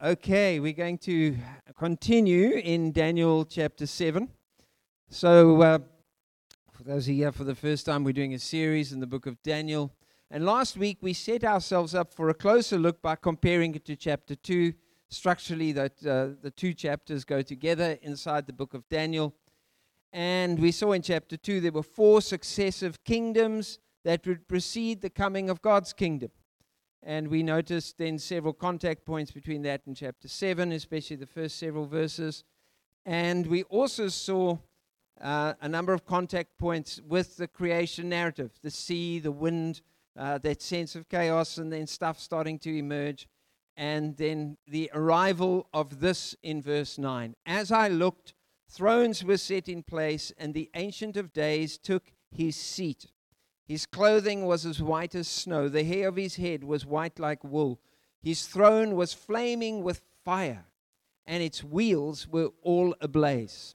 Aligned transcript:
Okay, 0.00 0.60
we're 0.60 0.74
going 0.74 0.98
to 0.98 1.36
continue 1.76 2.52
in 2.52 2.92
Daniel 2.92 3.44
chapter 3.44 3.84
7. 3.84 4.28
So, 5.10 5.60
uh, 5.60 5.78
for 6.70 6.84
those 6.84 7.06
here 7.06 7.32
for 7.32 7.42
the 7.42 7.56
first 7.56 7.86
time, 7.86 8.04
we're 8.04 8.12
doing 8.12 8.32
a 8.32 8.38
series 8.38 8.92
in 8.92 9.00
the 9.00 9.08
book 9.08 9.26
of 9.26 9.42
Daniel. 9.42 9.92
And 10.30 10.46
last 10.46 10.76
week 10.76 10.98
we 11.00 11.14
set 11.14 11.42
ourselves 11.42 11.96
up 11.96 12.14
for 12.14 12.28
a 12.28 12.34
closer 12.34 12.78
look 12.78 13.02
by 13.02 13.16
comparing 13.16 13.74
it 13.74 13.84
to 13.86 13.96
chapter 13.96 14.36
2. 14.36 14.72
Structurally, 15.08 15.72
that 15.72 16.06
uh, 16.06 16.28
the 16.42 16.52
two 16.54 16.74
chapters 16.74 17.24
go 17.24 17.42
together 17.42 17.98
inside 18.00 18.46
the 18.46 18.52
book 18.52 18.74
of 18.74 18.88
Daniel. 18.88 19.34
And 20.12 20.60
we 20.60 20.70
saw 20.70 20.92
in 20.92 21.02
chapter 21.02 21.36
2 21.36 21.60
there 21.60 21.72
were 21.72 21.82
four 21.82 22.20
successive 22.20 23.02
kingdoms 23.02 23.80
that 24.04 24.24
would 24.28 24.46
precede 24.46 25.00
the 25.00 25.10
coming 25.10 25.50
of 25.50 25.60
God's 25.60 25.92
kingdom. 25.92 26.30
And 27.02 27.28
we 27.28 27.42
noticed 27.42 27.98
then 27.98 28.18
several 28.18 28.52
contact 28.52 29.04
points 29.04 29.30
between 29.30 29.62
that 29.62 29.82
and 29.86 29.96
chapter 29.96 30.28
7, 30.28 30.72
especially 30.72 31.16
the 31.16 31.26
first 31.26 31.58
several 31.58 31.86
verses. 31.86 32.44
And 33.06 33.46
we 33.46 33.62
also 33.64 34.08
saw 34.08 34.58
uh, 35.20 35.54
a 35.60 35.68
number 35.68 35.92
of 35.92 36.04
contact 36.04 36.58
points 36.58 37.00
with 37.06 37.36
the 37.36 37.48
creation 37.48 38.08
narrative 38.08 38.52
the 38.62 38.70
sea, 38.70 39.18
the 39.18 39.32
wind, 39.32 39.80
uh, 40.18 40.38
that 40.38 40.62
sense 40.62 40.94
of 40.96 41.08
chaos, 41.08 41.58
and 41.58 41.72
then 41.72 41.86
stuff 41.86 42.18
starting 42.18 42.58
to 42.60 42.76
emerge. 42.76 43.28
And 43.76 44.16
then 44.16 44.56
the 44.66 44.90
arrival 44.92 45.68
of 45.72 46.00
this 46.00 46.34
in 46.42 46.60
verse 46.60 46.98
9. 46.98 47.36
As 47.46 47.70
I 47.70 47.88
looked, 47.88 48.34
thrones 48.68 49.24
were 49.24 49.36
set 49.36 49.68
in 49.68 49.84
place, 49.84 50.32
and 50.36 50.52
the 50.52 50.68
Ancient 50.74 51.16
of 51.16 51.32
Days 51.32 51.78
took 51.78 52.12
his 52.30 52.56
seat. 52.56 53.06
His 53.68 53.84
clothing 53.84 54.46
was 54.46 54.64
as 54.64 54.82
white 54.82 55.14
as 55.14 55.28
snow. 55.28 55.68
The 55.68 55.84
hair 55.84 56.08
of 56.08 56.16
his 56.16 56.36
head 56.36 56.64
was 56.64 56.86
white 56.86 57.18
like 57.18 57.44
wool. 57.44 57.78
His 58.22 58.46
throne 58.46 58.96
was 58.96 59.12
flaming 59.12 59.82
with 59.82 60.00
fire, 60.24 60.64
and 61.26 61.42
its 61.42 61.62
wheels 61.62 62.26
were 62.26 62.48
all 62.62 62.96
ablaze. 63.02 63.74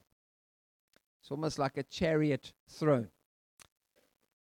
It's 1.22 1.30
almost 1.30 1.60
like 1.60 1.78
a 1.78 1.84
chariot 1.84 2.54
throne. 2.68 3.10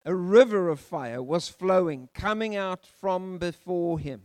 A 0.05 0.14
river 0.14 0.69
of 0.69 0.79
fire 0.79 1.23
was 1.23 1.48
flowing, 1.48 2.11
coming 2.12 2.55
out 2.55 2.84
from 2.84 3.39
before 3.39 3.98
him. 3.98 4.23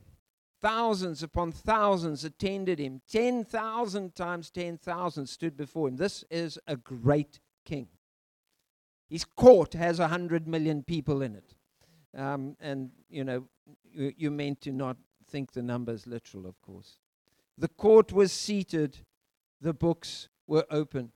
Thousands 0.61 1.23
upon 1.23 1.53
thousands 1.53 2.25
attended 2.25 2.77
him. 2.77 3.01
10,000 3.09 4.15
times 4.15 4.51
10,000 4.51 5.27
stood 5.27 5.55
before 5.55 5.87
him. 5.87 5.95
This 5.95 6.25
is 6.29 6.59
a 6.67 6.75
great 6.75 7.39
king. 7.63 7.87
His 9.09 9.25
court 9.25 9.73
has 9.73 9.99
100 9.99 10.47
million 10.47 10.83
people 10.83 11.21
in 11.21 11.35
it. 11.35 11.53
Um, 12.17 12.55
and, 12.59 12.91
you 13.09 13.23
know, 13.23 13.47
you, 13.91 14.13
you're 14.17 14.31
meant 14.31 14.61
to 14.61 14.71
not 14.71 14.97
think 15.29 15.51
the 15.51 15.61
numbers 15.61 16.07
literal, 16.07 16.45
of 16.45 16.61
course. 16.61 16.99
The 17.57 17.67
court 17.67 18.11
was 18.11 18.31
seated, 18.31 18.99
the 19.61 19.73
books 19.73 20.29
were 20.47 20.65
opened. 20.69 21.11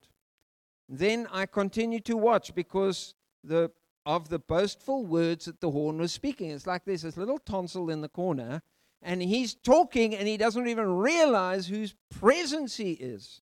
Then 0.88 1.26
I 1.32 1.46
continued 1.46 2.04
to 2.06 2.16
watch 2.16 2.54
because 2.54 3.14
the, 3.44 3.70
of 4.04 4.28
the 4.28 4.38
boastful 4.38 5.04
words 5.04 5.44
that 5.44 5.60
the 5.60 5.70
horn 5.70 5.98
was 5.98 6.12
speaking. 6.12 6.50
It's 6.50 6.66
like 6.66 6.84
there's 6.84 7.02
this 7.02 7.16
little 7.16 7.38
tonsil 7.38 7.90
in 7.90 8.00
the 8.00 8.08
corner, 8.08 8.62
and 9.02 9.22
he's 9.22 9.54
talking, 9.54 10.14
and 10.14 10.26
he 10.26 10.36
doesn't 10.36 10.68
even 10.68 10.96
realize 10.96 11.68
whose 11.68 11.94
presence 12.10 12.76
he 12.76 12.92
is. 12.92 13.40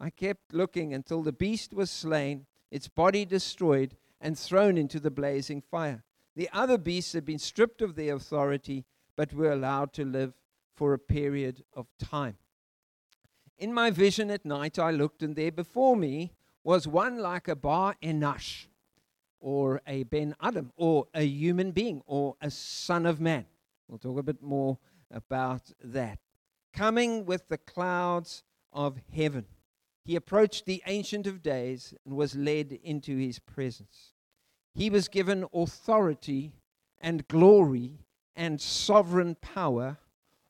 I 0.00 0.10
kept 0.10 0.52
looking 0.52 0.94
until 0.94 1.22
the 1.22 1.32
beast 1.32 1.72
was 1.72 1.90
slain 1.90 2.46
its 2.70 2.88
body 2.88 3.24
destroyed, 3.24 3.96
and 4.20 4.38
thrown 4.38 4.76
into 4.76 4.98
the 4.98 5.10
blazing 5.10 5.60
fire. 5.60 6.02
The 6.34 6.48
other 6.52 6.78
beasts 6.78 7.12
had 7.12 7.24
been 7.24 7.38
stripped 7.38 7.82
of 7.82 7.94
their 7.94 8.14
authority, 8.14 8.84
but 9.16 9.32
were 9.32 9.52
allowed 9.52 9.92
to 9.94 10.04
live 10.04 10.34
for 10.74 10.92
a 10.92 10.98
period 10.98 11.64
of 11.74 11.86
time. 11.98 12.36
In 13.58 13.72
my 13.72 13.90
vision 13.90 14.30
at 14.30 14.44
night, 14.44 14.78
I 14.78 14.90
looked, 14.92 15.22
and 15.22 15.34
there 15.34 15.50
before 15.50 15.96
me 15.96 16.32
was 16.62 16.86
one 16.86 17.18
like 17.18 17.48
a 17.48 17.56
Bar 17.56 17.96
Enosh, 18.02 18.66
or 19.40 19.80
a 19.86 20.04
Ben 20.04 20.34
Adam, 20.40 20.72
or 20.76 21.06
a 21.14 21.24
human 21.24 21.72
being, 21.72 22.02
or 22.06 22.36
a 22.40 22.50
son 22.50 23.06
of 23.06 23.20
man. 23.20 23.46
We'll 23.88 23.98
talk 23.98 24.18
a 24.18 24.22
bit 24.22 24.42
more 24.42 24.78
about 25.10 25.62
that. 25.82 26.18
Coming 26.72 27.24
with 27.24 27.48
the 27.48 27.58
clouds 27.58 28.44
of 28.72 28.98
heaven 29.12 29.46
he 30.08 30.16
approached 30.16 30.64
the 30.64 30.82
Ancient 30.86 31.26
of 31.26 31.42
Days 31.42 31.92
and 32.06 32.16
was 32.16 32.34
led 32.34 32.72
into 32.82 33.18
his 33.18 33.38
presence. 33.38 34.14
He 34.74 34.88
was 34.88 35.06
given 35.06 35.44
authority 35.52 36.54
and 36.98 37.28
glory 37.28 38.06
and 38.34 38.58
sovereign 38.58 39.36
power. 39.42 39.98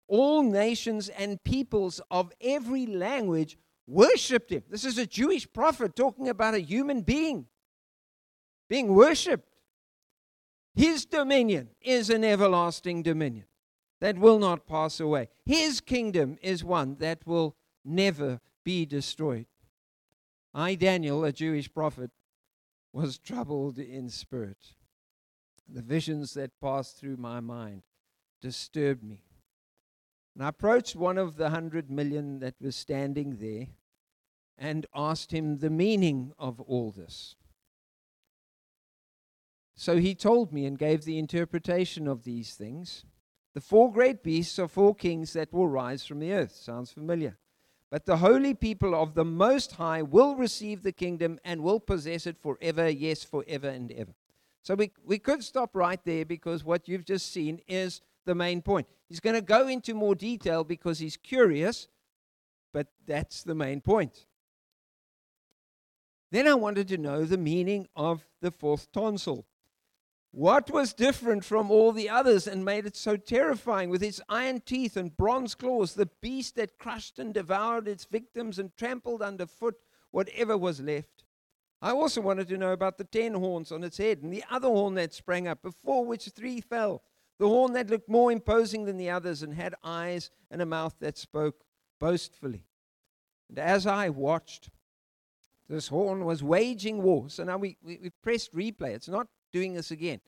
All 0.07 0.45
nations 0.45 1.09
and 1.09 1.43
peoples 1.43 2.01
of 2.09 2.31
every 2.41 2.87
language 2.87 3.59
worshipped 3.89 4.53
him. 4.53 4.63
This 4.71 4.85
is 4.85 4.97
a 4.97 5.07
Jewish 5.07 5.53
prophet 5.53 5.97
talking 5.97 6.29
about 6.29 6.55
a 6.55 6.61
human 6.61 7.01
being 7.01 7.47
being 8.71 8.95
worshipped. 8.95 9.57
His 10.77 11.05
dominion 11.05 11.71
is 11.81 12.11
an 12.11 12.23
everlasting 12.23 13.03
dominion 13.03 13.47
that 14.01 14.19
will 14.19 14.39
not 14.39 14.69
pass 14.69 15.01
away. 15.01 15.31
His 15.45 15.81
kingdom 15.81 16.39
is 16.43 16.63
one 16.63 16.95
that 17.01 17.27
will 17.27 17.57
never 17.85 18.41
be 18.69 18.85
destroyed. 18.85 19.47
I, 20.53 20.75
Daniel, 20.75 21.25
a 21.25 21.33
Jewish 21.33 21.73
prophet, 21.73 22.11
was 22.93 23.17
troubled 23.17 23.79
in 23.79 24.11
spirit. 24.11 24.75
The 25.67 25.81
visions 25.81 26.35
that 26.35 26.61
passed 26.61 26.99
through 26.99 27.17
my 27.17 27.41
mind 27.41 27.85
disturbed 28.43 29.03
me. 29.03 29.23
And 30.35 30.45
I 30.45 30.49
approached 30.49 30.95
one 30.97 31.17
of 31.17 31.37
the 31.37 31.49
hundred 31.49 31.91
million 31.91 32.41
that 32.41 32.57
was 32.61 32.77
standing 32.77 33.37
there 33.37 33.69
and 34.59 34.85
asked 34.95 35.33
him 35.33 35.61
the 35.61 35.71
meaning 35.71 36.35
of 36.39 36.61
all 36.61 36.91
this. 36.91 37.37
So 39.77 39.97
he 39.97 40.15
told 40.15 40.53
me 40.53 40.67
and 40.67 40.79
gave 40.79 41.05
the 41.07 41.19
interpretation 41.19 42.07
of 42.07 42.25
these 42.25 42.55
things. 42.55 43.07
The 43.55 43.63
four 43.63 43.91
great 43.91 44.23
beasts 44.23 44.59
are 44.59 44.69
four 44.69 44.95
kings 44.95 45.33
that 45.33 45.55
will 45.55 45.69
rise 45.69 46.05
from 46.05 46.19
the 46.19 46.35
earth. 46.35 46.55
Sounds 46.55 46.93
familiar. 46.93 47.39
But 47.91 48.05
the 48.05 48.19
holy 48.19 48.53
people 48.55 48.95
of 48.95 49.15
the 49.15 49.25
Most 49.25 49.73
High 49.73 50.03
will 50.03 50.35
receive 50.35 50.83
the 50.83 50.93
kingdom 50.93 51.39
and 51.45 51.63
will 51.63 51.81
possess 51.81 52.27
it 52.27 52.37
forever, 52.39 52.89
yes, 52.89 53.25
forever 53.25 53.69
and 53.69 53.91
ever. 53.93 54.13
So 54.63 54.75
we, 54.75 54.91
we 55.05 55.19
could 55.19 55.43
stop 55.43 55.75
right 55.75 56.01
there 56.05 56.27
because 56.27 56.65
what 56.65 56.89
you've 56.89 57.07
just 57.07 57.33
seen 57.33 57.61
is 57.67 58.03
the 58.27 58.35
main 58.35 58.61
point. 58.61 58.87
He's 59.09 59.21
going 59.21 59.37
to 59.37 59.43
go 59.43 59.69
into 59.69 59.95
more 59.95 60.15
detail 60.15 60.65
because 60.65 60.99
he's 60.99 61.17
curious, 61.17 61.89
but 62.75 62.89
that's 63.07 63.43
the 63.43 63.55
main 63.55 63.81
point. 63.81 64.27
Then 66.31 66.47
I 66.47 66.55
wanted 66.55 66.89
to 66.89 66.99
know 66.99 67.25
the 67.25 67.39
meaning 67.39 67.89
of 67.97 68.27
the 68.43 68.51
fourth 68.51 68.93
tonsil. 68.93 69.47
What 70.31 70.71
was 70.71 70.93
different 70.93 71.45
from 71.45 71.71
all 71.71 71.93
the 71.93 72.11
others 72.11 72.47
and 72.47 72.65
made 72.65 72.85
it 72.85 72.97
so 72.97 73.17
terrifying 73.17 73.89
with 73.89 74.03
its 74.03 74.21
iron 74.29 74.61
teeth 74.61 74.97
and 74.97 75.17
bronze 75.17 75.55
claws, 75.55 75.95
the 75.95 76.11
beast 76.21 76.57
that 76.57 76.79
crushed 76.79 77.19
and 77.19 77.33
devoured 77.33 77.89
its 77.89 78.05
victims 78.05 78.59
and 78.59 78.77
trampled 78.77 79.23
underfoot 79.23 79.77
whatever 80.11 80.57
was 80.57 80.81
left? 80.81 81.25
I 81.81 81.93
also 81.93 82.21
wanted 82.21 82.49
to 82.49 82.59
know 82.59 82.73
about 82.73 82.99
the 82.99 83.05
ten 83.05 83.35
horns 83.35 83.73
on 83.73 83.85
its 83.85 83.99
head 83.99 84.23
and 84.23 84.33
the 84.33 84.45
other 84.51 84.69
horn 84.69 84.95
that 84.95 85.15
sprang 85.15 85.49
up, 85.49 85.63
before 85.63 86.05
which 86.05 86.27
three 86.27 86.61
fell. 86.61 87.03
The 87.39 87.49
horn 87.49 87.73
that 87.75 87.89
looked 87.89 88.09
more 88.09 88.33
imposing 88.33 88.85
than 88.85 88.97
the 88.97 89.11
others 89.11 89.43
and 89.43 89.55
had 89.55 89.77
eyes 89.83 90.31
and 90.51 90.61
a 90.61 90.67
mouth 90.67 90.97
that 91.01 91.17
spoke 91.17 91.65
boastfully. 92.01 92.65
And 93.49 93.59
as 93.59 93.87
I 93.87 94.09
watched, 94.09 94.71
this 95.69 95.89
horn 95.89 96.25
was 96.25 96.43
waging 96.43 97.03
war. 97.03 97.31
So 97.31 97.45
now 97.45 97.57
we, 97.57 97.77
we, 97.83 97.99
we 98.03 98.11
pressed 98.11 98.55
replay. 98.55 98.91
It's 98.91 99.09
not 99.09 99.29
doing 99.53 99.75
this 99.75 99.91
again. 99.91 100.21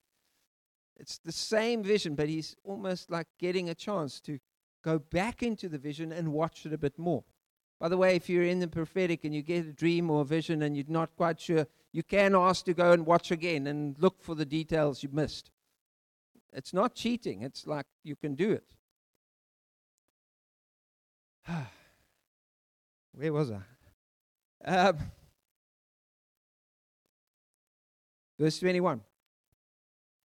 It's 0.96 1.18
the 1.18 1.32
same 1.32 1.82
vision, 1.82 2.14
but 2.14 2.28
he's 2.28 2.56
almost 2.62 3.10
like 3.10 3.26
getting 3.38 3.70
a 3.70 3.74
chance 3.74 4.20
to 4.20 4.38
go 4.84 4.98
back 4.98 5.42
into 5.42 5.68
the 5.68 5.78
vision 5.78 6.12
and 6.12 6.32
watch 6.32 6.66
it 6.66 6.72
a 6.72 6.78
bit 6.78 6.98
more. 6.98 7.24
By 7.78 7.88
the 7.88 7.96
way, 7.96 8.14
if 8.14 8.28
you're 8.28 8.44
in 8.44 8.60
the 8.60 8.68
prophetic 8.68 9.24
and 9.24 9.34
you 9.34 9.40
get 9.40 9.64
a 9.64 9.72
dream 9.72 10.10
or 10.10 10.20
a 10.20 10.24
vision 10.24 10.62
and 10.62 10.76
you're 10.76 10.84
not 10.88 11.16
quite 11.16 11.40
sure, 11.40 11.66
you 11.92 12.02
can 12.02 12.34
ask 12.34 12.66
to 12.66 12.74
go 12.74 12.92
and 12.92 13.06
watch 13.06 13.30
again 13.30 13.66
and 13.66 13.96
look 13.98 14.22
for 14.22 14.34
the 14.34 14.44
details 14.44 15.02
you 15.02 15.08
missed. 15.10 15.50
It's 16.52 16.74
not 16.74 16.94
cheating, 16.94 17.42
it's 17.42 17.66
like 17.66 17.86
you 18.02 18.16
can 18.16 18.34
do 18.34 18.52
it. 18.52 18.64
Where 23.12 23.32
was 23.32 23.50
I? 23.50 23.62
Um, 24.64 24.98
verse 28.38 28.58
21. 28.58 29.00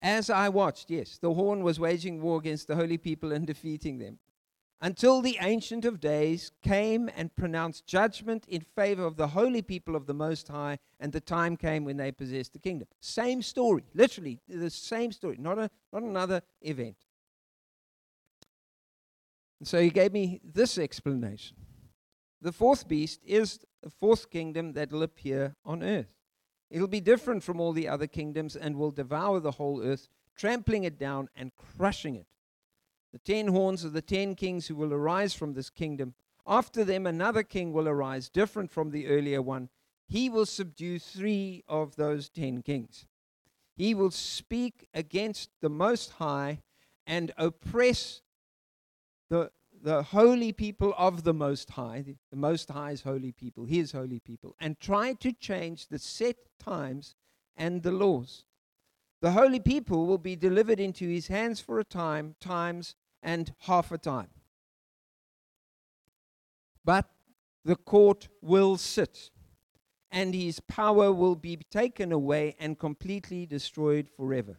As 0.01 0.29
I 0.29 0.49
watched, 0.49 0.89
yes, 0.89 1.17
the 1.17 1.33
horn 1.33 1.63
was 1.63 1.79
waging 1.79 2.21
war 2.21 2.37
against 2.37 2.67
the 2.67 2.75
holy 2.75 2.97
people 2.97 3.31
and 3.31 3.45
defeating 3.45 3.97
them. 3.97 4.19
Until 4.81 5.21
the 5.21 5.37
Ancient 5.41 5.83
of 5.83 5.99
Days 5.99 6.53
came 6.63 7.09
and 7.17 7.35
pronounced 7.35 7.85
judgment 7.85 8.45
in 8.47 8.61
favor 8.61 9.03
of 9.03 9.17
the 9.17 9.27
holy 9.27 9.61
people 9.61 9.93
of 9.93 10.05
the 10.05 10.13
Most 10.13 10.47
High, 10.47 10.79
and 11.01 11.11
the 11.11 11.19
time 11.19 11.57
came 11.57 11.83
when 11.83 11.97
they 11.97 12.13
possessed 12.13 12.53
the 12.53 12.59
kingdom. 12.59 12.87
Same 13.01 13.41
story, 13.41 13.83
literally 13.93 14.39
the 14.47 14.69
same 14.69 15.11
story, 15.11 15.35
not, 15.37 15.59
a, 15.59 15.69
not 15.91 16.03
another 16.03 16.41
event. 16.61 16.95
And 19.59 19.67
so 19.67 19.81
he 19.81 19.89
gave 19.89 20.13
me 20.13 20.39
this 20.45 20.77
explanation. 20.77 21.57
The 22.41 22.53
fourth 22.53 22.87
beast 22.87 23.19
is 23.25 23.59
the 23.83 23.89
fourth 23.89 24.29
kingdom 24.29 24.71
that 24.73 24.91
will 24.91 25.03
appear 25.03 25.55
on 25.65 25.83
earth. 25.83 26.18
It'll 26.69 26.87
be 26.87 27.01
different 27.01 27.43
from 27.43 27.59
all 27.59 27.73
the 27.73 27.87
other 27.87 28.07
kingdoms 28.07 28.55
and 28.55 28.75
will 28.75 28.91
devour 28.91 29.39
the 29.39 29.51
whole 29.51 29.81
earth, 29.81 30.07
trampling 30.35 30.83
it 30.83 30.99
down 30.99 31.29
and 31.35 31.51
crushing 31.55 32.15
it. 32.15 32.27
The 33.11 33.19
ten 33.19 33.47
horns 33.47 33.83
are 33.83 33.89
the 33.89 34.01
ten 34.01 34.35
kings 34.35 34.67
who 34.67 34.75
will 34.75 34.93
arise 34.93 35.33
from 35.33 35.53
this 35.53 35.69
kingdom. 35.69 36.13
After 36.45 36.83
them, 36.83 37.07
another 37.07 37.43
king 37.43 37.73
will 37.73 37.87
arise, 37.87 38.29
different 38.29 38.71
from 38.71 38.91
the 38.91 39.07
earlier 39.07 39.41
one. 39.41 39.69
He 40.07 40.29
will 40.29 40.45
subdue 40.45 40.99
three 40.99 41.63
of 41.67 41.95
those 41.95 42.29
ten 42.29 42.61
kings. 42.61 43.05
He 43.75 43.93
will 43.93 44.11
speak 44.11 44.87
against 44.93 45.49
the 45.61 45.69
Most 45.69 46.13
High 46.13 46.61
and 47.07 47.31
oppress 47.37 48.21
the, 49.29 49.51
the 49.81 50.03
holy 50.03 50.51
people 50.51 50.93
of 50.97 51.23
the 51.23 51.33
Most 51.33 51.71
High, 51.71 52.01
the, 52.01 52.15
the 52.31 52.37
Most 52.37 52.69
High's 52.69 53.01
holy 53.01 53.31
people, 53.31 53.65
his 53.65 53.91
holy 53.91 54.19
people, 54.19 54.55
and 54.59 54.79
try 54.79 55.13
to 55.13 55.31
change 55.31 55.87
the 55.87 55.99
set 55.99 56.37
times 56.59 57.15
and 57.55 57.83
the 57.83 57.91
laws. 57.91 58.45
The 59.21 59.31
holy 59.31 59.59
people 59.59 60.05
will 60.05 60.17
be 60.17 60.35
delivered 60.35 60.79
into 60.79 61.07
his 61.07 61.27
hands 61.27 61.59
for 61.59 61.79
a 61.79 61.83
time, 61.83 62.35
times, 62.39 62.95
and 63.21 63.53
half 63.59 63.91
a 63.91 63.97
time. 63.97 64.29
But 66.85 67.09
the 67.65 67.75
court 67.75 68.29
will 68.41 68.77
sit, 68.77 69.29
and 70.09 70.33
his 70.33 70.59
power 70.61 71.11
will 71.11 71.35
be 71.35 71.57
taken 71.69 72.11
away 72.11 72.55
and 72.59 72.79
completely 72.79 73.45
destroyed 73.45 74.09
forever. 74.15 74.57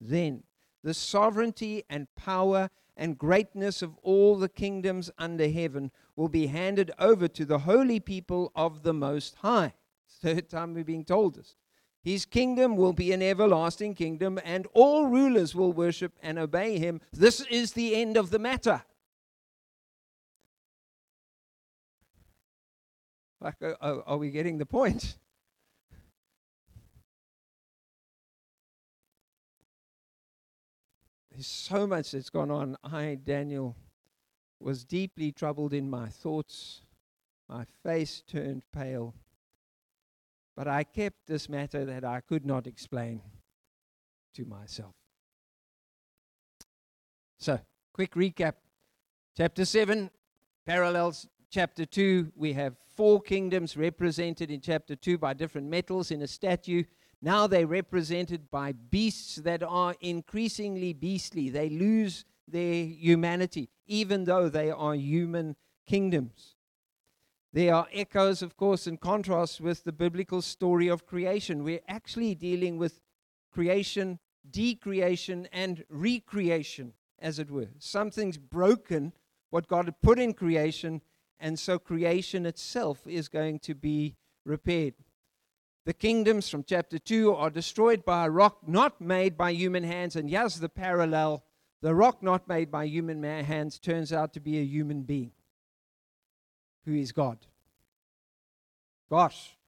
Then 0.00 0.44
the 0.82 0.94
sovereignty 0.94 1.82
and 1.90 2.06
power 2.14 2.70
and 2.96 3.18
greatness 3.18 3.82
of 3.82 3.96
all 4.02 4.36
the 4.36 4.48
kingdoms 4.48 5.10
under 5.18 5.48
heaven 5.48 5.90
will 6.16 6.28
be 6.28 6.46
handed 6.46 6.90
over 6.98 7.28
to 7.28 7.44
the 7.44 7.60
holy 7.60 8.00
people 8.00 8.52
of 8.54 8.82
the 8.82 8.94
Most 8.94 9.36
High. 9.36 9.74
Third 10.08 10.48
time 10.48 10.74
we're 10.74 10.84
being 10.84 11.04
told 11.04 11.34
this. 11.34 11.56
His 12.02 12.26
kingdom 12.26 12.76
will 12.76 12.92
be 12.92 13.12
an 13.12 13.22
everlasting 13.22 13.94
kingdom, 13.94 14.38
and 14.44 14.66
all 14.74 15.06
rulers 15.06 15.54
will 15.54 15.72
worship 15.72 16.12
and 16.22 16.38
obey 16.38 16.78
him. 16.78 17.00
This 17.12 17.40
is 17.42 17.72
the 17.72 17.94
end 17.96 18.16
of 18.16 18.30
the 18.30 18.38
matter. 18.38 18.82
Like, 23.40 23.56
uh, 23.62 23.74
uh, 23.80 24.02
are 24.06 24.16
we 24.18 24.30
getting 24.30 24.58
the 24.58 24.66
point? 24.66 25.16
There's 31.34 31.48
so 31.48 31.84
much 31.84 32.12
that's 32.12 32.30
gone 32.30 32.52
on. 32.52 32.76
I, 32.84 33.18
Daniel, 33.22 33.74
was 34.60 34.84
deeply 34.84 35.32
troubled 35.32 35.72
in 35.74 35.90
my 35.90 36.08
thoughts. 36.08 36.82
My 37.48 37.64
face 37.82 38.22
turned 38.28 38.62
pale. 38.72 39.14
But 40.56 40.68
I 40.68 40.84
kept 40.84 41.26
this 41.26 41.48
matter 41.48 41.84
that 41.84 42.04
I 42.04 42.20
could 42.20 42.46
not 42.46 42.68
explain 42.68 43.20
to 44.34 44.44
myself. 44.44 44.92
So, 47.40 47.58
quick 47.92 48.14
recap. 48.14 48.54
Chapter 49.36 49.64
7 49.64 50.10
parallels 50.64 51.26
chapter 51.50 51.84
2. 51.84 52.32
We 52.36 52.52
have 52.52 52.76
four 52.94 53.20
kingdoms 53.20 53.76
represented 53.76 54.52
in 54.52 54.60
chapter 54.60 54.94
2 54.94 55.18
by 55.18 55.34
different 55.34 55.68
metals 55.68 56.12
in 56.12 56.22
a 56.22 56.28
statue. 56.28 56.84
Now 57.24 57.46
they're 57.46 57.66
represented 57.66 58.50
by 58.50 58.72
beasts 58.72 59.36
that 59.36 59.62
are 59.62 59.94
increasingly 60.02 60.92
beastly. 60.92 61.48
They 61.48 61.70
lose 61.70 62.26
their 62.46 62.84
humanity, 62.84 63.70
even 63.86 64.24
though 64.24 64.50
they 64.50 64.70
are 64.70 64.94
human 64.94 65.56
kingdoms. 65.86 66.54
There 67.50 67.74
are 67.74 67.88
echoes, 67.94 68.42
of 68.42 68.58
course, 68.58 68.86
and 68.86 69.00
contrasts 69.00 69.58
with 69.58 69.84
the 69.84 69.92
biblical 69.92 70.42
story 70.42 70.88
of 70.88 71.06
creation. 71.06 71.64
We're 71.64 71.80
actually 71.88 72.34
dealing 72.34 72.76
with 72.76 73.00
creation, 73.50 74.18
decreation, 74.50 75.48
and 75.50 75.82
recreation, 75.88 76.92
as 77.18 77.38
it 77.38 77.50
were. 77.50 77.70
Something's 77.78 78.36
broken, 78.36 79.14
what 79.48 79.66
God 79.66 79.86
had 79.86 80.02
put 80.02 80.18
in 80.18 80.34
creation, 80.34 81.00
and 81.40 81.58
so 81.58 81.78
creation 81.78 82.44
itself 82.44 83.06
is 83.06 83.28
going 83.28 83.60
to 83.60 83.74
be 83.74 84.14
repaired. 84.44 84.92
The 85.84 85.92
kingdoms 85.92 86.48
from 86.48 86.64
chapter 86.64 86.98
2 86.98 87.34
are 87.34 87.50
destroyed 87.50 88.04
by 88.04 88.26
a 88.26 88.30
rock 88.30 88.66
not 88.66 89.00
made 89.00 89.36
by 89.36 89.50
human 89.50 89.84
hands. 89.84 90.16
And 90.16 90.30
yes, 90.30 90.56
the 90.56 90.68
parallel 90.68 91.44
the 91.84 91.94
rock 91.94 92.22
not 92.22 92.48
made 92.48 92.70
by 92.70 92.86
human 92.86 93.22
hands 93.22 93.78
turns 93.78 94.10
out 94.10 94.32
to 94.32 94.40
be 94.40 94.58
a 94.58 94.64
human 94.64 95.02
being 95.02 95.32
who 96.86 96.94
is 96.94 97.12
God. 97.12 97.36
Gosh. 99.10 99.58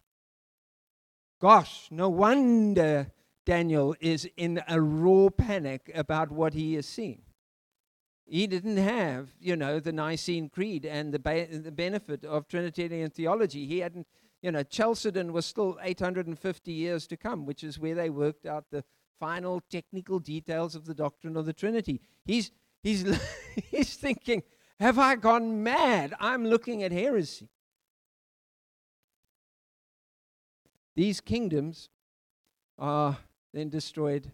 Gosh, 1.39 1.89
no 1.91 2.09
wonder 2.09 3.13
Daniel 3.45 3.95
is 4.01 4.27
in 4.39 4.63
a 4.67 4.81
raw 4.81 5.29
panic 5.29 5.91
about 5.95 6.31
what 6.31 6.55
he 6.55 6.75
is 6.75 6.87
seeing. 6.87 7.21
He 8.25 8.47
didn't 8.47 8.79
have, 8.79 9.29
you 9.39 9.55
know, 9.55 9.79
the 9.79 9.93
Nicene 9.93 10.49
Creed 10.49 10.87
and 10.87 11.13
the, 11.13 11.19
ba- 11.19 11.49
the 11.51 11.71
benefit 11.71 12.25
of 12.25 12.49
Trinitarian 12.49 13.11
theology. 13.11 13.67
He 13.67 13.81
hadn't 13.81 14.07
you 14.47 14.53
know, 14.53 14.63
Chalcedon 14.63 15.33
was 15.33 15.45
still 15.45 15.77
850 15.83 16.71
years 16.71 17.09
to 17.09 17.17
come, 17.17 17.47
which 17.47 17.65
is 17.65 17.81
where 17.81 17.97
they 17.97 18.11
worked 18.11 18.47
out 18.47 18.67
the 18.71 18.85
final 19.19 19.61
technical 19.69 20.21
details 20.21 20.77
of 20.77 20.85
the 20.85 20.95
doctrine 20.95 21.37
of 21.37 21.47
the 21.47 21.53
Trinity. 21.53 22.01
He's, 22.25 22.53
he's, 22.81 23.05
he's 23.73 23.97
thinking, 23.97 24.45
have 24.79 25.01
I 25.01 25.17
gone 25.17 25.65
mad? 25.65 26.15
I'm 26.21 26.47
looking 26.47 26.85
at 26.85 26.93
heresy. 26.93 27.49
These 30.95 31.21
kingdoms 31.21 31.89
are 32.79 33.19
then 33.53 33.69
destroyed. 33.69 34.31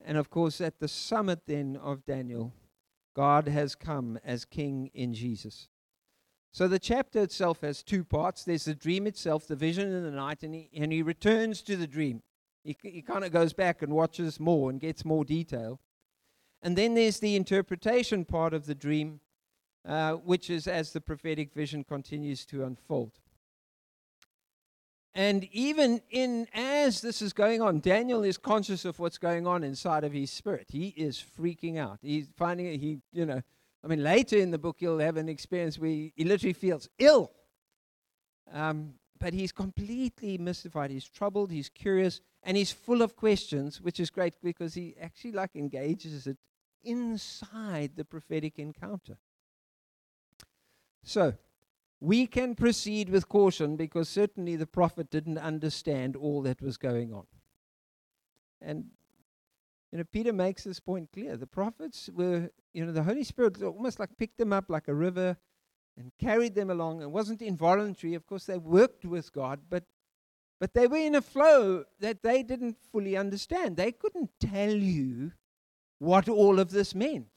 And 0.00 0.16
of 0.16 0.30
course, 0.30 0.60
at 0.60 0.78
the 0.78 0.86
summit 0.86 1.40
then 1.48 1.76
of 1.82 2.06
Daniel, 2.06 2.52
God 3.16 3.48
has 3.48 3.74
come 3.74 4.16
as 4.24 4.44
king 4.44 4.92
in 4.94 5.12
Jesus. 5.12 5.70
So 6.54 6.68
the 6.68 6.78
chapter 6.78 7.20
itself 7.20 7.62
has 7.62 7.82
two 7.82 8.04
parts. 8.04 8.44
There's 8.44 8.66
the 8.66 8.76
dream 8.76 9.08
itself, 9.08 9.48
the 9.48 9.56
vision 9.56 9.92
in 9.92 10.04
the 10.04 10.12
night, 10.12 10.44
and 10.44 10.54
he, 10.54 10.70
and 10.76 10.92
he 10.92 11.02
returns 11.02 11.62
to 11.62 11.76
the 11.76 11.88
dream. 11.88 12.22
He, 12.62 12.76
he 12.80 13.02
kind 13.02 13.24
of 13.24 13.32
goes 13.32 13.52
back 13.52 13.82
and 13.82 13.92
watches 13.92 14.38
more 14.38 14.70
and 14.70 14.78
gets 14.78 15.04
more 15.04 15.24
detail. 15.24 15.80
And 16.62 16.78
then 16.78 16.94
there's 16.94 17.18
the 17.18 17.34
interpretation 17.34 18.24
part 18.24 18.54
of 18.54 18.66
the 18.66 18.74
dream, 18.76 19.18
uh, 19.84 20.12
which 20.12 20.48
is 20.48 20.68
as 20.68 20.92
the 20.92 21.00
prophetic 21.00 21.52
vision 21.52 21.82
continues 21.82 22.46
to 22.46 22.62
unfold. 22.62 23.18
And 25.12 25.48
even 25.50 26.02
in 26.08 26.46
as 26.54 27.00
this 27.00 27.20
is 27.20 27.32
going 27.32 27.62
on, 27.62 27.80
Daniel 27.80 28.22
is 28.22 28.38
conscious 28.38 28.84
of 28.84 29.00
what's 29.00 29.18
going 29.18 29.48
on 29.48 29.64
inside 29.64 30.04
of 30.04 30.12
his 30.12 30.30
spirit. 30.30 30.66
He 30.68 30.94
is 30.96 31.20
freaking 31.36 31.78
out. 31.78 31.98
He's 32.00 32.28
finding 32.36 32.66
it, 32.66 32.78
he, 32.78 33.00
you 33.12 33.26
know, 33.26 33.42
I 33.84 33.86
mean, 33.86 34.02
later 34.02 34.38
in 34.38 34.50
the 34.50 34.58
book, 34.58 34.76
you'll 34.80 34.98
have 35.00 35.18
an 35.18 35.28
experience 35.28 35.78
where 35.78 35.90
he 35.90 36.12
literally 36.24 36.54
feels 36.54 36.88
ill. 36.98 37.30
Um, 38.50 38.94
but 39.20 39.34
he's 39.34 39.52
completely 39.52 40.38
mystified. 40.38 40.90
He's 40.90 41.08
troubled, 41.08 41.50
he's 41.50 41.68
curious, 41.68 42.20
and 42.42 42.56
he's 42.56 42.72
full 42.72 43.02
of 43.02 43.14
questions, 43.14 43.80
which 43.80 44.00
is 44.00 44.10
great 44.10 44.34
because 44.42 44.74
he 44.74 44.94
actually 45.00 45.32
like 45.32 45.54
engages 45.54 46.26
it 46.26 46.38
inside 46.82 47.92
the 47.96 48.04
prophetic 48.04 48.58
encounter. 48.58 49.18
So, 51.02 51.34
we 52.00 52.26
can 52.26 52.54
proceed 52.54 53.08
with 53.08 53.28
caution 53.28 53.76
because 53.76 54.08
certainly 54.08 54.56
the 54.56 54.66
prophet 54.66 55.10
didn't 55.10 55.38
understand 55.38 56.16
all 56.16 56.42
that 56.42 56.60
was 56.60 56.76
going 56.76 57.12
on. 57.12 57.26
And 58.60 58.86
you 59.94 59.98
know, 59.98 60.04
Peter 60.12 60.32
makes 60.32 60.64
this 60.64 60.80
point 60.80 61.08
clear. 61.12 61.36
The 61.36 61.46
prophets 61.46 62.10
were, 62.12 62.50
you 62.72 62.84
know, 62.84 62.90
the 62.90 63.04
Holy 63.04 63.22
Spirit 63.22 63.62
almost 63.62 64.00
like 64.00 64.18
picked 64.18 64.38
them 64.38 64.52
up 64.52 64.68
like 64.68 64.88
a 64.88 64.94
river 64.94 65.36
and 65.96 66.10
carried 66.18 66.56
them 66.56 66.68
along. 66.68 67.00
It 67.00 67.12
wasn't 67.12 67.40
involuntary. 67.40 68.14
Of 68.14 68.26
course, 68.26 68.44
they 68.44 68.58
worked 68.58 69.04
with 69.04 69.32
God, 69.32 69.60
but 69.70 69.84
but 70.58 70.74
they 70.74 70.88
were 70.88 70.96
in 70.96 71.14
a 71.14 71.22
flow 71.22 71.84
that 72.00 72.24
they 72.24 72.42
didn't 72.42 72.76
fully 72.90 73.16
understand. 73.16 73.76
They 73.76 73.92
couldn't 73.92 74.30
tell 74.40 74.72
you 74.72 75.30
what 76.00 76.28
all 76.28 76.58
of 76.58 76.72
this 76.72 76.92
meant. 76.92 77.28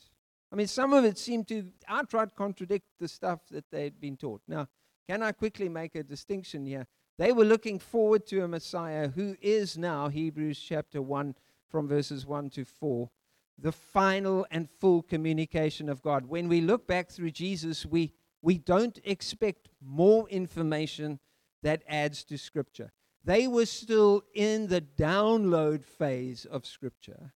I 0.51 0.55
mean, 0.55 0.67
some 0.67 0.93
of 0.93 1.05
it 1.05 1.19
seemed 1.19 1.47
to 1.49 1.67
outright 1.87 2.33
contradict 2.35 2.87
the 2.99 3.07
stuff 3.07 3.41
that 3.51 3.69
they'd 3.69 4.01
been 4.01 4.17
taught. 4.17 4.41
Now, 4.47 4.67
can 5.07 5.21
I 5.21 5.31
quickly 5.31 5.69
make 5.69 5.93
a 5.93 6.01
distinction 6.01 6.65
here? 6.65 6.87
They 7.19 7.31
were 7.31 7.45
looking 7.45 7.77
forward 7.77 8.25
to 8.27 8.43
a 8.43 8.47
Messiah 8.47 9.09
who 9.09 9.35
is 9.41 9.77
now, 9.77 10.07
Hebrews 10.07 10.59
chapter 10.59 11.03
1, 11.03 11.35
from 11.69 11.87
verses 11.87 12.25
1 12.25 12.49
to 12.51 12.65
4, 12.65 13.09
the 13.57 13.71
final 13.71 14.45
and 14.51 14.69
full 14.69 15.01
communication 15.01 15.89
of 15.89 16.01
God. 16.01 16.25
When 16.25 16.47
we 16.47 16.61
look 16.61 16.87
back 16.87 17.09
through 17.09 17.31
Jesus, 17.31 17.85
we, 17.85 18.13
we 18.41 18.57
don't 18.57 18.99
expect 19.03 19.69
more 19.81 20.29
information 20.29 21.19
that 21.63 21.83
adds 21.87 22.23
to 22.25 22.37
Scripture. 22.37 22.91
They 23.23 23.47
were 23.47 23.65
still 23.65 24.23
in 24.33 24.67
the 24.67 24.81
download 24.81 25.83
phase 25.83 26.45
of 26.45 26.65
Scripture. 26.65 27.33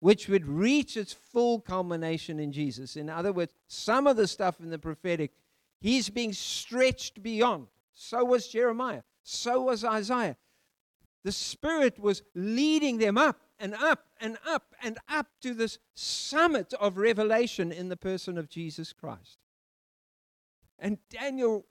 which 0.00 0.28
would 0.28 0.46
reach 0.46 0.96
its 0.96 1.12
full 1.12 1.60
culmination 1.60 2.38
in 2.38 2.52
Jesus. 2.52 2.96
In 2.96 3.08
other 3.08 3.32
words, 3.32 3.52
some 3.66 4.06
of 4.06 4.16
the 4.16 4.28
stuff 4.28 4.60
in 4.60 4.70
the 4.70 4.78
prophetic, 4.78 5.32
he's 5.80 6.10
being 6.10 6.32
stretched 6.32 7.22
beyond. 7.22 7.66
So 7.92 8.24
was 8.24 8.46
Jeremiah. 8.46 9.02
So 9.22 9.62
was 9.62 9.84
Isaiah. 9.84 10.36
The 11.24 11.32
Spirit 11.32 11.98
was 11.98 12.22
leading 12.34 12.98
them 12.98 13.18
up 13.18 13.40
and 13.58 13.74
up 13.74 14.06
and 14.20 14.38
up 14.46 14.74
and 14.82 14.98
up 15.08 15.28
to 15.42 15.54
this 15.54 15.78
summit 15.94 16.72
of 16.74 16.98
revelation 16.98 17.72
in 17.72 17.88
the 17.88 17.96
person 17.96 18.38
of 18.38 18.48
Jesus 18.48 18.92
Christ. 18.92 19.38
And 20.78 20.98
Daniel, 21.10 21.66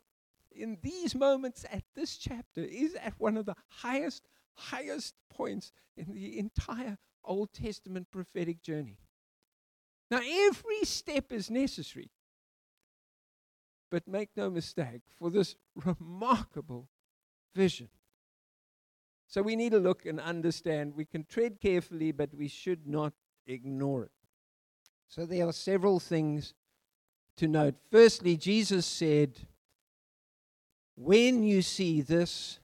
in 0.52 0.78
these 0.82 1.14
moments 1.14 1.66
at 1.72 1.84
this 1.96 2.18
chapter, 2.18 2.62
is 2.62 2.96
at 2.96 3.14
one 3.18 3.38
of 3.38 3.46
the 3.46 3.56
highest, 3.68 4.28
highest 4.56 5.16
points 5.30 5.72
in 5.96 6.14
the 6.14 6.40
entire 6.40 6.98
Old 7.24 7.54
Testament 7.54 8.08
prophetic 8.12 8.62
journey. 8.62 8.98
Now, 10.10 10.22
every 10.24 10.84
step 10.84 11.32
is 11.32 11.50
necessary. 11.50 12.12
But 13.92 14.08
make 14.08 14.30
no 14.36 14.50
mistake, 14.50 15.02
for 15.18 15.30
this 15.30 15.56
remarkable 15.76 16.90
vision. 17.54 17.90
So 19.36 19.42
we 19.42 19.58
need 19.58 19.74
to 19.74 19.80
look 19.80 20.06
and 20.06 20.18
understand. 20.18 20.94
We 20.96 21.04
can 21.04 21.26
tread 21.26 21.60
carefully, 21.60 22.14
but 22.14 22.34
we 22.34 22.48
should 22.48 22.88
not 22.88 23.12
ignore 23.46 24.04
it. 24.04 24.12
So 25.10 25.26
there 25.26 25.46
are 25.46 25.52
several 25.52 26.00
things 26.00 26.54
to 27.36 27.46
note. 27.50 27.76
Firstly, 27.92 28.38
Jesus 28.38 28.86
said, 28.86 29.38
When 30.96 31.44
you 31.44 31.62
see 31.64 32.00
this 32.00 32.62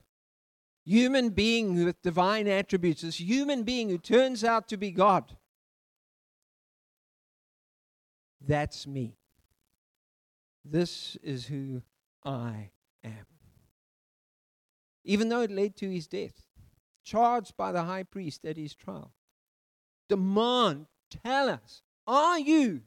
human 0.82 1.28
being 1.28 1.84
with 1.84 2.00
divine 2.00 2.48
attributes, 2.48 3.02
this 3.02 3.20
human 3.20 3.64
being 3.64 3.90
who 3.90 3.98
turns 3.98 4.42
out 4.42 4.66
to 4.68 4.78
be 4.78 4.92
God, 4.92 5.36
that's 8.40 8.86
me. 8.86 9.18
This 10.64 11.18
is 11.22 11.44
who 11.48 11.82
I 12.24 12.70
am. 13.04 13.26
Even 15.04 15.28
though 15.28 15.42
it 15.42 15.50
led 15.50 15.76
to 15.76 15.90
his 15.90 16.06
death, 16.06 16.46
charged 17.04 17.56
by 17.56 17.72
the 17.72 17.84
high 17.84 18.02
priest 18.02 18.44
at 18.44 18.56
his 18.56 18.74
trial, 18.74 19.12
demand, 20.08 20.86
tell 21.10 21.48
us, 21.48 21.82
are 22.06 22.38
you 22.38 22.82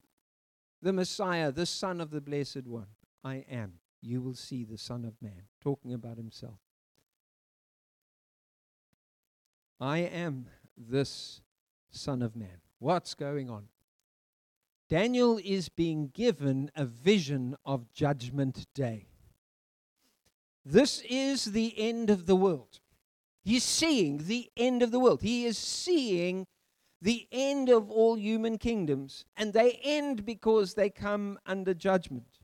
the 0.82 0.92
Messiah, 0.92 1.50
the 1.50 1.66
Son 1.66 2.00
of 2.00 2.10
the 2.10 2.20
Blessed 2.20 2.66
One? 2.66 2.88
I 3.24 3.44
am. 3.50 3.74
You 4.00 4.20
will 4.20 4.34
see 4.34 4.64
the 4.64 4.78
Son 4.78 5.04
of 5.04 5.14
Man, 5.20 5.42
talking 5.60 5.92
about 5.92 6.16
himself. 6.16 6.58
I 9.80 9.98
am 9.98 10.46
this 10.76 11.40
Son 11.90 12.22
of 12.22 12.36
Man. 12.36 12.60
What's 12.78 13.14
going 13.14 13.50
on? 13.50 13.68
Daniel 14.88 15.40
is 15.44 15.68
being 15.68 16.08
given 16.08 16.70
a 16.76 16.84
vision 16.84 17.56
of 17.64 17.92
Judgment 17.92 18.66
Day. 18.74 19.08
This 20.64 21.02
is 21.08 21.46
the 21.46 21.74
end 21.76 22.10
of 22.10 22.26
the 22.26 22.36
world. 22.36 22.80
He's 23.46 23.62
seeing 23.62 24.26
the 24.26 24.50
end 24.56 24.82
of 24.82 24.90
the 24.90 24.98
world. 24.98 25.22
He 25.22 25.44
is 25.44 25.56
seeing 25.56 26.48
the 27.00 27.28
end 27.30 27.68
of 27.68 27.88
all 27.92 28.18
human 28.18 28.58
kingdoms, 28.58 29.24
and 29.36 29.52
they 29.52 29.78
end 29.84 30.26
because 30.26 30.74
they 30.74 30.90
come 30.90 31.38
under 31.46 31.72
judgment. 31.72 32.40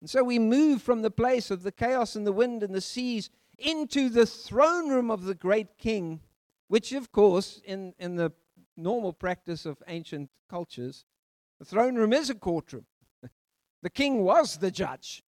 And 0.00 0.08
so 0.08 0.24
we 0.24 0.38
move 0.38 0.80
from 0.80 1.02
the 1.02 1.10
place 1.10 1.50
of 1.50 1.62
the 1.62 1.70
chaos 1.70 2.16
and 2.16 2.26
the 2.26 2.32
wind 2.32 2.62
and 2.62 2.74
the 2.74 2.80
seas 2.80 3.28
into 3.58 4.08
the 4.08 4.24
throne 4.24 4.88
room 4.88 5.10
of 5.10 5.24
the 5.24 5.34
great 5.34 5.76
king, 5.76 6.20
which, 6.68 6.92
of 6.92 7.12
course, 7.12 7.60
in, 7.62 7.92
in 7.98 8.16
the 8.16 8.32
normal 8.78 9.12
practice 9.12 9.66
of 9.66 9.82
ancient 9.88 10.30
cultures, 10.48 11.04
the 11.58 11.66
throne 11.66 11.96
room 11.96 12.14
is 12.14 12.30
a 12.30 12.34
courtroom. 12.34 12.86
the 13.82 13.90
king 13.90 14.24
was 14.24 14.56
the 14.56 14.70
judge. 14.70 15.22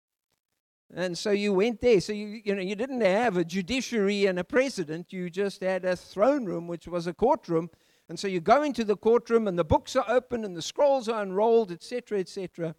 And 0.96 1.18
so 1.18 1.32
you 1.32 1.54
went 1.54 1.82
there. 1.82 2.00
So 2.00 2.14
you, 2.14 2.42
you 2.44 2.54
know, 2.54 2.62
you 2.62 2.76
didn't 2.76 3.02
have 3.02 3.38
a 3.38 3.44
judiciary 3.44 4.28
and 4.28 4.38
a 4.38 4.44
president. 4.44 5.12
You 5.12 5.30
just 5.30 5.62
had 5.62 5.86
a 5.86 5.96
throne 5.96 6.46
room, 6.46 6.68
which 6.68 6.88
was 6.88 7.08
a 7.08 7.14
courtroom. 7.14 7.70
And 8.10 8.20
so 8.20 8.28
you 8.28 8.42
go 8.42 8.64
into 8.64 8.84
the 8.84 8.98
courtroom, 8.98 9.48
and 9.48 9.58
the 9.58 9.64
books 9.64 9.96
are 9.96 10.06
open, 10.08 10.44
and 10.44 10.56
the 10.56 10.62
scrolls 10.62 11.08
are 11.08 11.22
unrolled, 11.24 11.72
etc., 11.72 12.20
etc. 12.20 12.76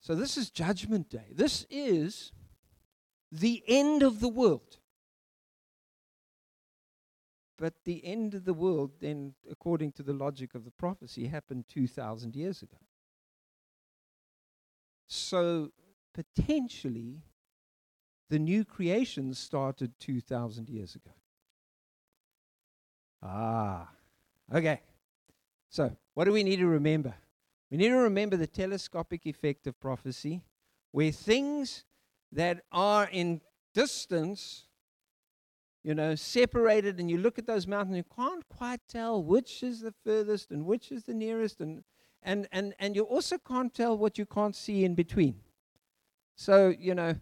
So 0.00 0.14
this 0.14 0.36
is 0.36 0.50
Judgment 0.50 1.08
Day. 1.08 1.32
This 1.32 1.66
is 1.70 2.32
the 3.32 3.64
end 3.66 4.02
of 4.02 4.20
the 4.20 4.28
world. 4.28 4.78
But 7.56 7.74
the 7.84 8.04
end 8.04 8.34
of 8.34 8.44
the 8.44 8.54
world, 8.54 8.92
then, 9.00 9.34
according 9.50 9.92
to 9.92 10.02
the 10.02 10.12
logic 10.12 10.54
of 10.54 10.64
the 10.64 10.70
prophecy, 10.70 11.26
happened 11.26 11.64
2,000 11.68 12.36
years 12.36 12.62
ago. 12.62 12.76
So 15.06 15.70
potentially, 16.12 17.22
the 18.30 18.38
new 18.38 18.64
creation 18.64 19.34
started 19.34 19.92
2,000 20.00 20.68
years 20.68 20.94
ago. 20.94 21.12
Ah, 23.22 23.88
okay. 24.52 24.80
So, 25.70 25.96
what 26.14 26.24
do 26.24 26.32
we 26.32 26.42
need 26.42 26.56
to 26.56 26.66
remember? 26.66 27.14
We 27.70 27.78
need 27.78 27.88
to 27.88 27.96
remember 27.96 28.36
the 28.36 28.46
telescopic 28.46 29.26
effect 29.26 29.66
of 29.66 29.78
prophecy, 29.80 30.42
where 30.92 31.10
things 31.10 31.84
that 32.32 32.62
are 32.70 33.08
in 33.10 33.40
distance 33.72 34.66
you 35.84 35.94
know, 35.94 36.14
separated, 36.14 36.98
and 36.98 37.10
you 37.10 37.18
look 37.18 37.38
at 37.38 37.46
those 37.46 37.66
mountains, 37.66 37.98
you 37.98 38.04
can't 38.16 38.48
quite 38.48 38.80
tell 38.88 39.22
which 39.22 39.62
is 39.62 39.80
the 39.80 39.92
furthest 40.02 40.50
and 40.50 40.64
which 40.64 40.90
is 40.90 41.04
the 41.04 41.12
nearest, 41.12 41.60
and 41.60 41.84
and 42.24 42.48
and 42.52 42.74
and 42.78 42.96
you 42.96 43.02
also 43.04 43.38
can't 43.38 43.72
tell 43.72 43.96
what 43.96 44.18
you 44.18 44.26
can't 44.26 44.56
see 44.56 44.84
in 44.84 44.94
between. 44.94 45.36
So 46.36 46.74
you 46.76 46.94
know, 46.94 47.14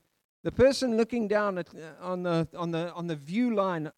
the 0.43 0.53
person 0.53 0.97
looking 0.97 1.29
down 1.29 1.59
at, 1.59 1.69
uh, 1.69 2.05
on 2.05 2.23
the 2.23 2.49
on 2.57 2.71
the 2.71 2.93
on 2.93 3.07
the 3.07 3.17
view 3.17 3.55
line 3.55 3.91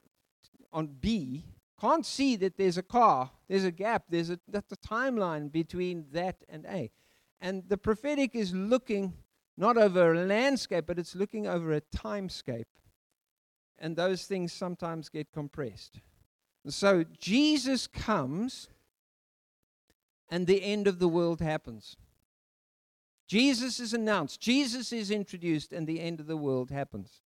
on 0.72 0.86
B 1.00 1.44
can't 1.80 2.06
see 2.06 2.36
that 2.36 2.56
there's 2.56 2.78
a 2.78 2.82
car, 2.82 3.30
there's 3.48 3.64
a 3.64 3.70
gap, 3.70 4.04
there's 4.08 4.30
a 4.30 4.40
that's 4.48 4.72
a 4.72 4.76
timeline 4.76 5.52
between 5.52 6.06
that 6.12 6.36
and 6.48 6.64
A, 6.66 6.90
and 7.40 7.62
the 7.68 7.76
prophetic 7.76 8.34
is 8.34 8.54
looking 8.54 9.12
not 9.56 9.76
over 9.76 10.14
a 10.14 10.24
landscape, 10.26 10.86
but 10.86 10.98
it's 10.98 11.14
looking 11.14 11.46
over 11.46 11.72
a 11.72 11.80
timescape 11.80 12.64
and 13.78 13.96
those 13.96 14.24
things 14.24 14.52
sometimes 14.52 15.08
get 15.08 15.30
compressed. 15.32 16.00
So 16.66 17.04
Jesus 17.18 17.86
comes, 17.86 18.68
and 20.34 20.48
the 20.48 20.64
end 20.64 20.88
of 20.88 20.98
the 20.98 21.06
world 21.06 21.40
happens. 21.40 21.96
Jesus 23.28 23.78
is 23.78 23.94
announced, 23.94 24.40
Jesus 24.40 24.92
is 24.92 25.12
introduced, 25.12 25.72
and 25.72 25.86
the 25.86 26.00
end 26.00 26.18
of 26.18 26.26
the 26.26 26.36
world 26.36 26.72
happens. 26.72 27.22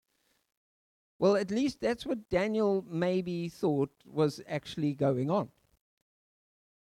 Well, 1.21 1.37
at 1.37 1.53
least 1.53 1.81
that's 1.81 2.05
what 2.05 2.29
Daniel 2.29 2.85
maybe 2.91 3.49
thought 3.49 3.93
was 4.05 4.41
actually 4.49 4.93
going 4.95 5.31
on. 5.31 5.51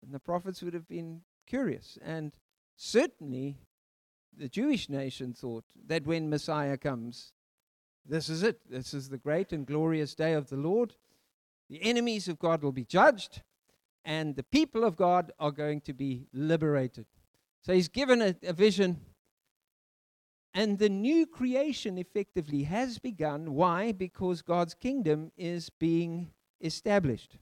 And 0.05 0.15
the 0.15 0.21
prophets 0.21 0.63
would 0.63 0.73
have 0.73 0.87
been 0.87 1.23
curious. 1.49 1.99
And 2.01 2.33
certainly 2.77 3.57
the 4.39 4.49
Jewish 4.49 4.89
nation 4.89 5.33
thought 5.33 5.65
that 5.89 6.07
when 6.07 6.31
Messiah 6.31 6.77
comes, 6.77 7.33
this 8.07 8.29
is 8.29 8.45
it. 8.45 8.61
This 8.71 8.95
is 8.95 9.09
the 9.09 9.19
great 9.19 9.53
and 9.53 9.67
glorious 9.67 10.15
day 10.15 10.35
of 10.35 10.49
the 10.49 10.59
Lord. 10.59 10.95
The 11.69 11.83
enemies 11.83 12.29
of 12.29 12.39
God 12.39 12.63
will 12.63 12.71
be 12.71 12.85
judged, 12.85 13.43
and 14.05 14.37
the 14.37 14.43
people 14.43 14.85
of 14.85 14.97
God 14.97 15.33
are 15.39 15.51
going 15.51 15.81
to 15.83 15.93
be 15.93 16.27
liberated. 16.33 17.07
So 17.63 17.73
he's 17.73 17.89
given 17.89 18.21
a, 18.21 18.37
a 18.43 18.53
vision, 18.53 19.01
and 20.53 20.79
the 20.79 20.89
new 20.89 21.27
creation 21.27 21.99
effectively 21.99 22.65
has 22.65 22.99
begun. 22.99 23.55
Why? 23.55 23.93
Because 23.93 24.43
God's 24.43 24.75
kingdom 24.75 25.33
is 25.37 25.71
being 25.71 26.31
established. 26.61 27.39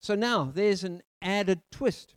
So 0.00 0.14
now 0.14 0.50
there's 0.52 0.84
an 0.84 1.02
added 1.22 1.60
twist. 1.70 2.14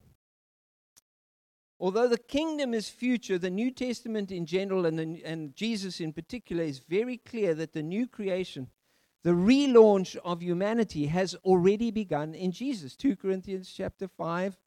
Although 1.79 2.07
the 2.07 2.17
kingdom 2.17 2.73
is 2.73 2.89
future, 2.89 3.37
the 3.37 3.51
New 3.51 3.69
Testament 3.69 4.31
in 4.31 4.45
general 4.45 4.87
and, 4.87 4.97
the, 4.97 5.23
and 5.23 5.55
Jesus 5.55 5.99
in 5.99 6.11
particular 6.11 6.63
is 6.63 6.79
very 6.79 7.17
clear 7.17 7.53
that 7.53 7.73
the 7.73 7.83
new 7.83 8.07
creation, 8.07 8.69
the 9.27 9.33
relaunch 9.33 10.15
of 10.23 10.41
humanity, 10.41 11.07
has 11.07 11.35
already 11.43 11.91
begun 11.91 12.33
in 12.33 12.49
Jesus. 12.49 12.95
2 12.95 13.17
Corinthians 13.17 13.69
chapter 13.75 14.07
5, 14.07 14.57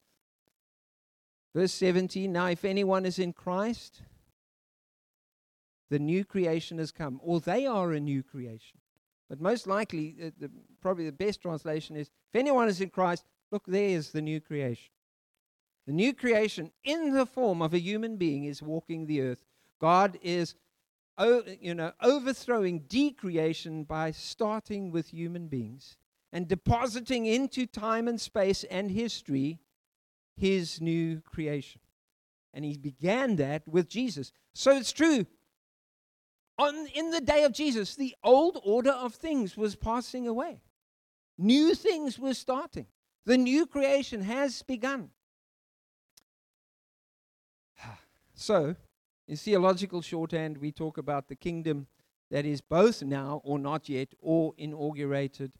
verse 1.55 1.73
17. 1.73 2.31
Now, 2.31 2.45
if 2.45 2.63
anyone 2.63 3.07
is 3.07 3.17
in 3.17 3.33
Christ, 3.33 4.03
the 5.89 5.97
new 5.97 6.23
creation 6.23 6.77
has 6.77 6.91
come, 6.91 7.19
or 7.23 7.39
they 7.39 7.65
are 7.65 7.91
a 7.91 7.99
new 7.99 8.21
creation. 8.21 8.77
But 9.27 9.41
most 9.41 9.65
likely, 9.65 10.15
uh, 10.23 10.29
the, 10.39 10.51
probably 10.79 11.05
the 11.05 11.11
best 11.11 11.41
translation 11.41 11.95
is 11.95 12.11
if 12.31 12.39
anyone 12.39 12.67
is 12.67 12.81
in 12.81 12.91
Christ, 12.91 13.25
look, 13.51 13.63
there 13.65 13.89
is 13.89 14.11
the 14.11 14.21
new 14.21 14.39
creation. 14.39 14.91
The 15.87 15.93
new 15.93 16.13
creation 16.13 16.69
in 16.83 17.15
the 17.15 17.25
form 17.25 17.63
of 17.63 17.73
a 17.73 17.79
human 17.79 18.15
being 18.17 18.43
is 18.43 18.61
walking 18.61 19.07
the 19.07 19.21
earth. 19.21 19.43
God 19.79 20.19
is 20.21 20.53
you 21.19 21.75
know, 21.75 21.91
overthrowing 22.01 22.79
decreation 22.87 23.83
by 23.83 24.11
starting 24.11 24.91
with 24.91 25.09
human 25.09 25.47
beings 25.47 25.97
and 26.33 26.47
depositing 26.47 27.25
into 27.25 27.65
time 27.65 28.07
and 28.07 28.19
space 28.19 28.63
and 28.65 28.91
history 28.91 29.59
his 30.37 30.81
new 30.81 31.21
creation. 31.21 31.81
And 32.53 32.65
he 32.65 32.77
began 32.77 33.35
that 33.37 33.67
with 33.67 33.87
Jesus. 33.87 34.31
So 34.53 34.71
it's 34.71 34.91
true. 34.91 35.25
On, 36.57 36.87
in 36.93 37.11
the 37.11 37.21
day 37.21 37.43
of 37.43 37.53
Jesus, 37.53 37.95
the 37.95 38.15
old 38.23 38.59
order 38.63 38.91
of 38.91 39.15
things 39.15 39.55
was 39.55 39.75
passing 39.75 40.27
away. 40.27 40.61
New 41.37 41.73
things 41.75 42.19
were 42.19 42.33
starting. 42.33 42.87
The 43.25 43.37
new 43.37 43.65
creation 43.65 44.21
has 44.21 44.61
begun. 44.61 45.09
So, 48.33 48.75
in 49.27 49.37
theological 49.37 50.01
shorthand, 50.01 50.57
we 50.57 50.71
talk 50.71 50.97
about 50.97 51.27
the 51.27 51.35
kingdom 51.35 51.87
that 52.31 52.45
is 52.45 52.61
both 52.61 53.03
now 53.03 53.41
or 53.43 53.59
not 53.59 53.89
yet, 53.89 54.09
or 54.19 54.53
inaugurated, 54.57 55.51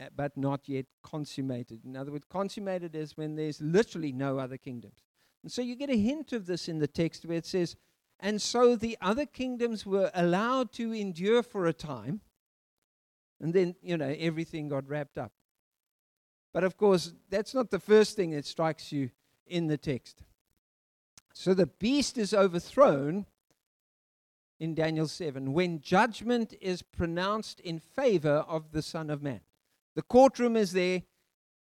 uh, 0.00 0.06
but 0.16 0.36
not 0.36 0.68
yet 0.68 0.86
consummated. 1.02 1.84
In 1.84 1.96
other 1.96 2.12
words, 2.12 2.24
consummated 2.28 2.94
is 2.94 3.16
when 3.16 3.34
there's 3.34 3.60
literally 3.60 4.12
no 4.12 4.38
other 4.38 4.56
kingdoms. 4.56 5.02
And 5.42 5.52
so 5.52 5.62
you 5.62 5.76
get 5.76 5.90
a 5.90 5.96
hint 5.96 6.32
of 6.32 6.46
this 6.46 6.68
in 6.68 6.78
the 6.78 6.86
text 6.86 7.26
where 7.26 7.36
it 7.36 7.46
says, 7.46 7.76
And 8.20 8.40
so 8.40 8.76
the 8.76 8.96
other 9.00 9.26
kingdoms 9.26 9.84
were 9.84 10.10
allowed 10.14 10.72
to 10.74 10.92
endure 10.92 11.42
for 11.42 11.66
a 11.66 11.72
time, 11.72 12.20
and 13.40 13.52
then, 13.52 13.74
you 13.82 13.96
know, 13.96 14.14
everything 14.18 14.68
got 14.68 14.88
wrapped 14.88 15.18
up. 15.18 15.32
But 16.52 16.64
of 16.64 16.76
course, 16.76 17.12
that's 17.28 17.52
not 17.52 17.70
the 17.70 17.80
first 17.80 18.14
thing 18.14 18.30
that 18.30 18.46
strikes 18.46 18.92
you 18.92 19.10
in 19.46 19.66
the 19.66 19.76
text. 19.76 20.22
So 21.34 21.52
the 21.52 21.66
beast 21.66 22.16
is 22.16 22.32
overthrown 22.32 23.26
in 24.60 24.74
Daniel 24.74 25.08
7 25.08 25.52
when 25.52 25.80
judgment 25.80 26.54
is 26.60 26.80
pronounced 26.80 27.58
in 27.60 27.80
favor 27.80 28.44
of 28.48 28.70
the 28.70 28.82
Son 28.82 29.10
of 29.10 29.20
Man. 29.20 29.40
The 29.96 30.02
courtroom 30.02 30.56
is 30.56 30.72
there, 30.72 31.02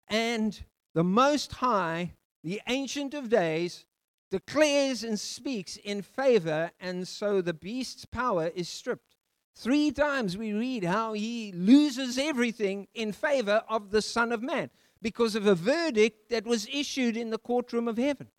and 0.08 0.60
the 0.94 1.04
Most 1.04 1.54
High, 1.54 2.14
the 2.42 2.62
Ancient 2.68 3.14
of 3.14 3.30
Days, 3.30 3.86
declares 4.32 5.04
and 5.04 5.20
speaks 5.20 5.76
in 5.76 6.04
favor, 6.04 6.72
and 6.80 7.06
so 7.06 7.42
the 7.42 7.54
beast's 7.54 8.06
power 8.06 8.52
is 8.56 8.70
stripped. 8.70 9.18
Three 9.56 9.92
times 9.92 10.38
we 10.38 10.54
read 10.54 10.86
how 10.86 11.14
he 11.14 11.52
loses 11.52 12.18
everything 12.18 12.88
in 12.94 13.12
favor 13.12 13.64
of 13.68 13.92
the 13.92 14.02
Son 14.02 14.32
of 14.32 14.42
Man 14.42 14.70
because 15.02 15.36
of 15.36 15.46
a 15.46 15.56
verdict 15.56 16.30
that 16.30 16.46
was 16.46 16.68
issued 16.72 17.18
in 17.18 17.30
the 17.30 17.38
courtroom 17.38 17.90
of 17.90 17.98
heaven. 17.98 18.30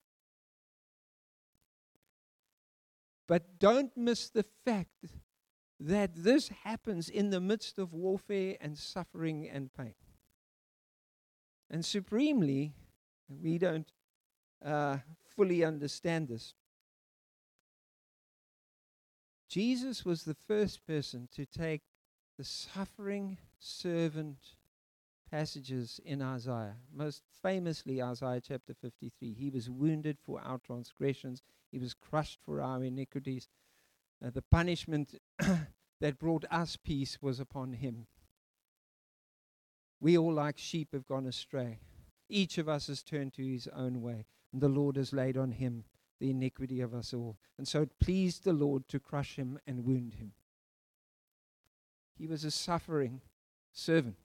But 3.30 3.60
don't 3.60 3.96
miss 3.96 4.28
the 4.28 4.44
fact 4.64 5.04
that 5.78 6.10
this 6.16 6.48
happens 6.64 7.08
in 7.08 7.30
the 7.30 7.40
midst 7.40 7.78
of 7.78 7.92
warfare 7.92 8.56
and 8.60 8.76
suffering 8.76 9.48
and 9.48 9.72
pain. 9.72 9.94
And 11.70 11.84
supremely, 11.84 12.72
we 13.28 13.56
don't 13.56 13.88
uh, 14.64 14.96
fully 15.36 15.62
understand 15.62 16.26
this. 16.26 16.54
Jesus 19.48 20.04
was 20.04 20.24
the 20.24 20.34
first 20.34 20.84
person 20.84 21.28
to 21.32 21.46
take 21.46 21.82
the 22.36 22.42
suffering 22.42 23.38
servant 23.60 24.38
passages 25.30 26.00
in 26.04 26.20
Isaiah, 26.20 26.76
most 26.92 27.22
famously 27.42 28.02
Isaiah 28.02 28.40
chapter 28.40 28.74
53. 28.74 29.32
He 29.32 29.50
was 29.50 29.70
wounded 29.70 30.18
for 30.24 30.40
our 30.40 30.58
transgressions, 30.58 31.42
he 31.70 31.78
was 31.78 31.94
crushed 31.94 32.40
for 32.44 32.60
our 32.60 32.82
iniquities. 32.82 33.48
Uh, 34.24 34.30
the 34.30 34.42
punishment 34.42 35.14
that 36.00 36.18
brought 36.18 36.44
us 36.50 36.76
peace 36.76 37.18
was 37.22 37.40
upon 37.40 37.74
him. 37.74 38.06
We 40.00 40.18
all, 40.18 40.32
like 40.32 40.58
sheep, 40.58 40.88
have 40.92 41.06
gone 41.06 41.26
astray. 41.26 41.78
Each 42.28 42.58
of 42.58 42.68
us 42.68 42.88
has 42.88 43.02
turned 43.02 43.34
to 43.34 43.46
his 43.46 43.68
own 43.74 44.02
way, 44.02 44.26
and 44.52 44.60
the 44.60 44.68
Lord 44.68 44.96
has 44.96 45.12
laid 45.12 45.36
on 45.36 45.52
him 45.52 45.84
the 46.20 46.30
iniquity 46.30 46.80
of 46.80 46.94
us 46.94 47.14
all. 47.14 47.36
And 47.56 47.66
so 47.66 47.82
it 47.82 47.98
pleased 47.98 48.44
the 48.44 48.52
Lord 48.52 48.88
to 48.88 49.00
crush 49.00 49.36
him 49.36 49.58
and 49.66 49.84
wound 49.84 50.14
him. 50.14 50.32
He 52.18 52.26
was 52.26 52.44
a 52.44 52.50
suffering 52.50 53.22
servant. 53.72 54.16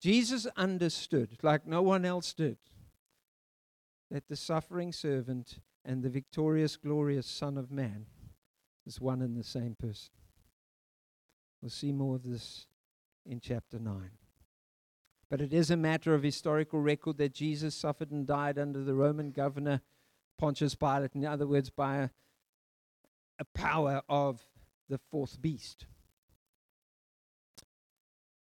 Jesus 0.00 0.46
understood, 0.56 1.38
like 1.42 1.66
no 1.66 1.82
one 1.82 2.04
else 2.04 2.32
did, 2.32 2.58
that 4.10 4.28
the 4.28 4.36
suffering 4.36 4.92
servant 4.92 5.58
and 5.84 6.02
the 6.02 6.08
victorious, 6.08 6.76
glorious 6.76 7.26
Son 7.26 7.58
of 7.58 7.70
Man 7.70 8.06
is 8.86 9.00
one 9.00 9.22
and 9.22 9.36
the 9.36 9.44
same 9.44 9.74
person. 9.74 10.10
We'll 11.60 11.70
see 11.70 11.92
more 11.92 12.14
of 12.14 12.22
this 12.22 12.66
in 13.26 13.40
chapter 13.40 13.78
9. 13.78 14.10
But 15.30 15.40
it 15.40 15.52
is 15.52 15.70
a 15.70 15.76
matter 15.76 16.14
of 16.14 16.22
historical 16.22 16.80
record 16.80 17.18
that 17.18 17.34
Jesus 17.34 17.74
suffered 17.74 18.10
and 18.10 18.26
died 18.26 18.58
under 18.58 18.82
the 18.82 18.94
Roman 18.94 19.30
governor 19.30 19.82
Pontius 20.38 20.74
Pilate, 20.74 21.14
in 21.14 21.26
other 21.26 21.46
words, 21.46 21.68
by 21.68 21.96
a, 21.96 22.10
a 23.38 23.44
power 23.54 24.02
of 24.08 24.40
the 24.88 24.98
fourth 25.10 25.42
beast. 25.42 25.86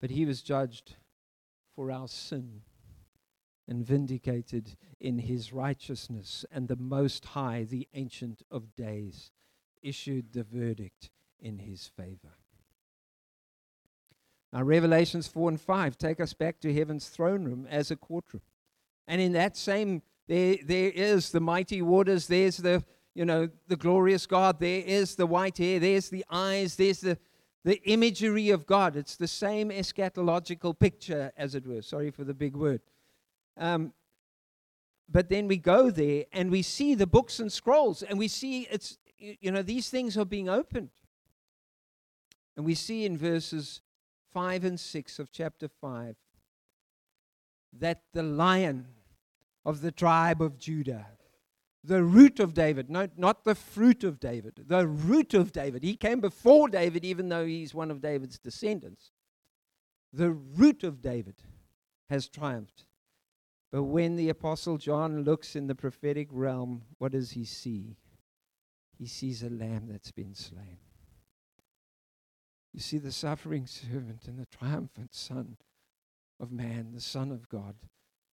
But 0.02 0.10
he 0.10 0.26
was 0.26 0.42
judged 0.42 0.96
for 1.76 1.92
our 1.92 2.08
sin 2.08 2.62
and 3.68 3.86
vindicated 3.86 4.76
in 5.00 5.20
his 5.20 5.54
righteousness, 5.54 6.46
and 6.52 6.68
the 6.68 6.76
Most 6.76 7.26
High, 7.26 7.64
the 7.64 7.88
Ancient 7.94 8.44
of 8.52 8.76
Days, 8.76 9.32
issued 9.82 10.34
the 10.34 10.44
verdict 10.44 11.10
in 11.40 11.60
his 11.60 11.88
favor. 11.88 12.38
Now, 14.52 14.64
Revelations 14.64 15.28
4 15.28 15.50
and 15.50 15.62
5 15.62 15.98
take 15.98 16.20
us 16.20 16.34
back 16.34 16.60
to 16.60 16.74
heaven's 16.74 17.10
throne 17.10 17.44
room 17.44 17.68
as 17.70 17.90
a 17.90 17.96
courtroom. 17.96 18.44
And 19.08 19.20
in 19.20 19.34
that 19.34 19.58
same 19.58 20.02
there, 20.28 20.58
there 20.64 20.92
is 20.94 21.32
the 21.32 21.42
mighty 21.42 21.82
waters. 21.82 22.28
There's 22.28 22.58
the, 22.58 22.84
you 23.14 23.26
know, 23.26 23.50
the 23.68 23.76
glorious 23.76 24.26
God. 24.26 24.60
There 24.60 24.84
is 24.86 25.16
the 25.16 25.26
white 25.26 25.58
hair. 25.58 25.80
There's 25.80 26.10
the 26.10 26.24
eyes. 26.30 26.76
There's 26.76 27.02
the, 27.02 27.18
the 27.64 27.82
imagery 27.84 28.50
of 28.50 28.66
God. 28.66 28.96
It's 28.96 29.16
the 29.16 29.28
same 29.28 29.70
eschatological 29.70 30.78
picture, 30.78 31.32
as 31.38 31.56
it 31.56 31.66
were. 31.66 31.82
Sorry 31.82 32.12
for 32.12 32.24
the 32.24 32.34
big 32.34 32.56
word. 32.56 32.82
Um, 33.58 33.94
but 35.10 35.30
then 35.30 35.48
we 35.48 35.58
go 35.58 35.90
there 35.92 36.26
and 36.32 36.50
we 36.50 36.62
see 36.62 36.96
the 36.96 37.08
books 37.08 37.40
and 37.40 37.52
scrolls, 37.52 38.04
and 38.04 38.18
we 38.18 38.28
see 38.28 38.68
it's, 38.72 38.98
you 39.18 39.52
know, 39.52 39.62
these 39.62 39.90
things 39.90 40.18
are 40.18 40.26
being 40.26 40.50
opened. 40.50 40.90
And 42.56 42.66
we 42.66 42.76
see 42.76 43.06
in 43.06 43.18
verses 43.18 43.82
5 44.34 44.64
and 44.66 44.80
6 44.80 45.20
of 45.20 45.32
chapter 45.32 45.68
5 45.68 46.16
that 47.80 48.02
the 48.14 48.24
lion 48.24 48.88
of 49.66 49.82
the 49.82 49.92
tribe 49.92 50.42
of 50.42 50.58
Judah. 50.58 51.08
The 51.84 52.04
root 52.04 52.40
of 52.40 52.54
David, 52.54 52.90
no, 52.90 53.10
not 53.18 53.44
the 53.44 53.56
fruit 53.56 54.06
of 54.06 54.20
David, 54.20 54.64
the 54.68 54.88
root 54.88 55.34
of 55.34 55.52
David. 55.52 55.84
He 55.84 55.96
came 55.98 56.22
before 56.22 56.70
David, 56.70 57.04
even 57.04 57.28
though 57.28 57.46
he's 57.46 57.74
one 57.74 57.92
of 57.92 58.02
David's 58.02 58.40
descendants. 58.40 59.12
The 60.14 60.32
root 60.32 60.84
of 60.84 61.02
David 61.02 61.36
has 62.10 62.30
triumphed. 62.30 62.86
But 63.72 63.84
when 63.84 64.16
the 64.16 64.30
Apostle 64.30 64.78
John 64.78 65.24
looks 65.24 65.56
in 65.56 65.68
the 65.68 65.76
prophetic 65.76 66.28
realm, 66.32 66.84
what 67.00 67.12
does 67.12 67.32
he 67.32 67.44
see? 67.44 67.98
He 68.98 69.08
sees 69.08 69.44
a 69.44 69.50
lamb 69.50 69.88
that's 69.90 70.12
been 70.12 70.36
slain. 70.36 70.78
You 72.72 72.80
see 72.80 72.98
the 72.98 73.12
suffering 73.12 73.68
servant 73.68 74.28
and 74.28 74.40
the 74.40 74.46
triumphant 74.46 75.14
Son 75.14 75.58
of 76.40 76.52
man, 76.52 76.92
the 76.94 77.02
Son 77.02 77.32
of 77.32 77.50
God, 77.50 77.76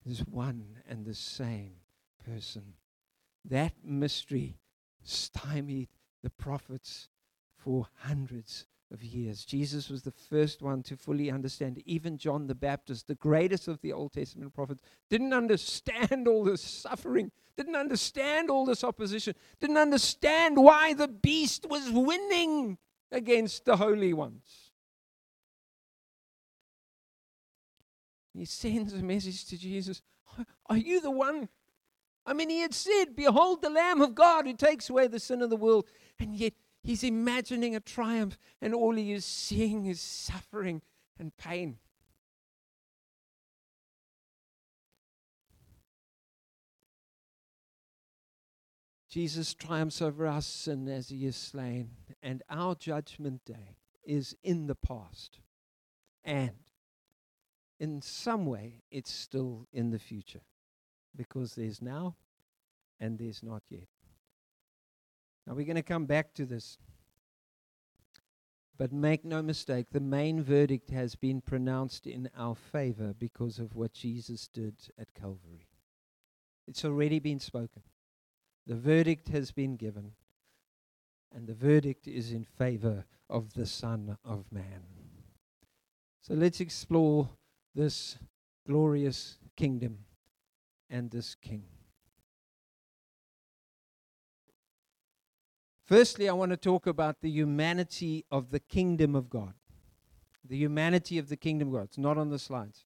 is 0.06 0.20
one 0.22 0.78
and 0.88 1.06
the 1.06 1.14
same 1.14 1.74
person. 2.26 2.74
That 3.50 3.74
mystery 3.84 4.58
stymied 5.04 5.90
the 6.24 6.30
prophets 6.30 7.10
for 7.56 7.88
hundreds 8.00 8.66
of 8.92 9.04
years. 9.04 9.46
Jesus 9.46 9.90
was 9.90 10.04
the 10.04 10.12
first 10.12 10.62
one 10.62 10.82
to 10.84 10.96
fully 10.96 11.30
understand. 11.30 11.82
Even 11.86 12.18
John 12.18 12.48
the 12.48 12.56
Baptist, 12.56 13.08
the 13.08 13.16
greatest 13.16 13.68
of 13.68 13.82
the 13.82 13.94
Old 13.94 14.14
Testament 14.14 14.54
prophets, 14.54 14.82
didn't 15.10 15.34
understand 15.34 16.28
all 16.28 16.44
this 16.44 16.62
suffering, 16.62 17.32
didn't 17.58 17.76
understand 17.76 18.50
all 18.50 18.66
this 18.66 18.84
opposition, 18.84 19.36
didn't 19.60 19.78
understand 19.78 20.58
why 20.58 20.94
the 20.94 21.08
beast 21.08 21.68
was 21.70 21.92
winning 21.92 22.78
against 23.12 23.66
the 23.66 23.78
holy 23.78 24.14
ones. 24.14 24.72
he 28.34 28.44
sends 28.44 28.94
a 28.94 28.98
message 28.98 29.46
to 29.46 29.58
Jesus 29.58 30.02
Are 30.68 30.78
you 30.78 31.00
the 31.00 31.12
one? 31.12 31.48
I 32.26 32.34
mean, 32.34 32.50
he 32.50 32.62
had 32.62 32.74
said, 32.74 33.16
Behold 33.16 33.62
the 33.62 33.70
Lamb 33.70 34.02
of 34.02 34.16
God 34.16 34.46
who 34.46 34.54
takes 34.54 34.90
away 34.90 35.08
the 35.08 35.20
sin 35.20 35.42
of 35.42 35.50
the 35.50 35.56
world. 35.56 35.86
And 36.20 36.36
yet 36.36 36.54
he's 36.84 37.04
imagining 37.04 37.76
a 37.76 37.80
triumph, 37.80 38.38
and 38.62 38.74
all 38.74 38.96
he 38.96 39.12
is 39.12 39.26
seeing 39.26 39.86
is 39.86 40.02
suffering 40.02 40.82
and 41.20 41.36
pain. 41.38 41.78
Jesus 49.10 49.54
triumphs 49.54 50.02
over 50.02 50.28
our 50.28 50.42
sin 50.42 50.90
as 50.90 51.08
he 51.10 51.26
is 51.26 51.38
slain, 51.38 51.92
and 52.22 52.44
our 52.50 52.76
judgment 52.76 53.46
day 53.46 53.78
is 54.04 54.36
in 54.44 54.68
the 54.68 54.76
past 54.76 55.40
and 56.26 56.52
in 57.80 58.02
some 58.02 58.46
way, 58.46 58.82
it's 58.90 59.12
still 59.12 59.68
in 59.72 59.92
the 59.92 60.00
future 60.00 60.42
because 61.16 61.56
there's 61.56 61.82
now 61.82 62.16
and 63.00 63.18
there's 63.18 63.44
not 63.44 63.64
yet. 63.70 63.88
Now, 65.46 65.54
we're 65.54 65.66
going 65.66 65.76
to 65.76 65.84
come 65.84 66.06
back 66.06 66.34
to 66.36 66.46
this. 66.46 66.78
But 68.78 68.92
make 68.92 69.24
no 69.24 69.42
mistake, 69.42 69.88
the 69.92 70.02
main 70.02 70.44
verdict 70.44 70.90
has 70.90 71.16
been 71.16 71.40
pronounced 71.40 72.08
in 72.08 72.30
our 72.38 72.56
favor 72.56 73.14
because 73.18 73.58
of 73.58 73.76
what 73.76 73.94
Jesus 73.94 74.48
did 74.48 74.76
at 75.00 75.14
Calvary. 75.14 75.68
It's 76.68 76.84
already 76.84 77.20
been 77.20 77.40
spoken. 77.40 77.84
The 78.68 78.76
verdict 78.76 79.30
has 79.30 79.52
been 79.52 79.78
given, 79.78 80.12
and 81.34 81.48
the 81.48 81.54
verdict 81.54 82.08
is 82.08 82.32
in 82.32 82.44
favor 82.44 83.06
of 83.30 83.54
the 83.54 83.66
Son 83.66 84.18
of 84.26 84.52
Man. 84.52 84.84
So 86.22 86.34
let's 86.34 86.60
explore 86.60 87.30
this 87.76 88.18
glorious 88.68 89.38
kingdom 89.56 90.00
and 90.90 91.12
this 91.12 91.36
king. 91.36 91.64
Firstly, 95.86 96.28
I 96.28 96.34
want 96.34 96.52
to 96.52 96.58
talk 96.58 96.88
about 96.88 97.22
the 97.22 97.30
humanity 97.30 98.26
of 98.32 98.50
the 98.50 98.60
kingdom 98.60 99.16
of 99.16 99.30
God. 99.30 99.54
The 100.44 100.58
humanity 100.58 101.20
of 101.20 101.30
the 101.30 101.38
kingdom 101.38 101.68
of 101.70 101.74
God. 101.76 101.84
It's 101.84 101.98
not 101.98 102.18
on 102.18 102.30
the 102.30 102.40
slides. 102.40 102.86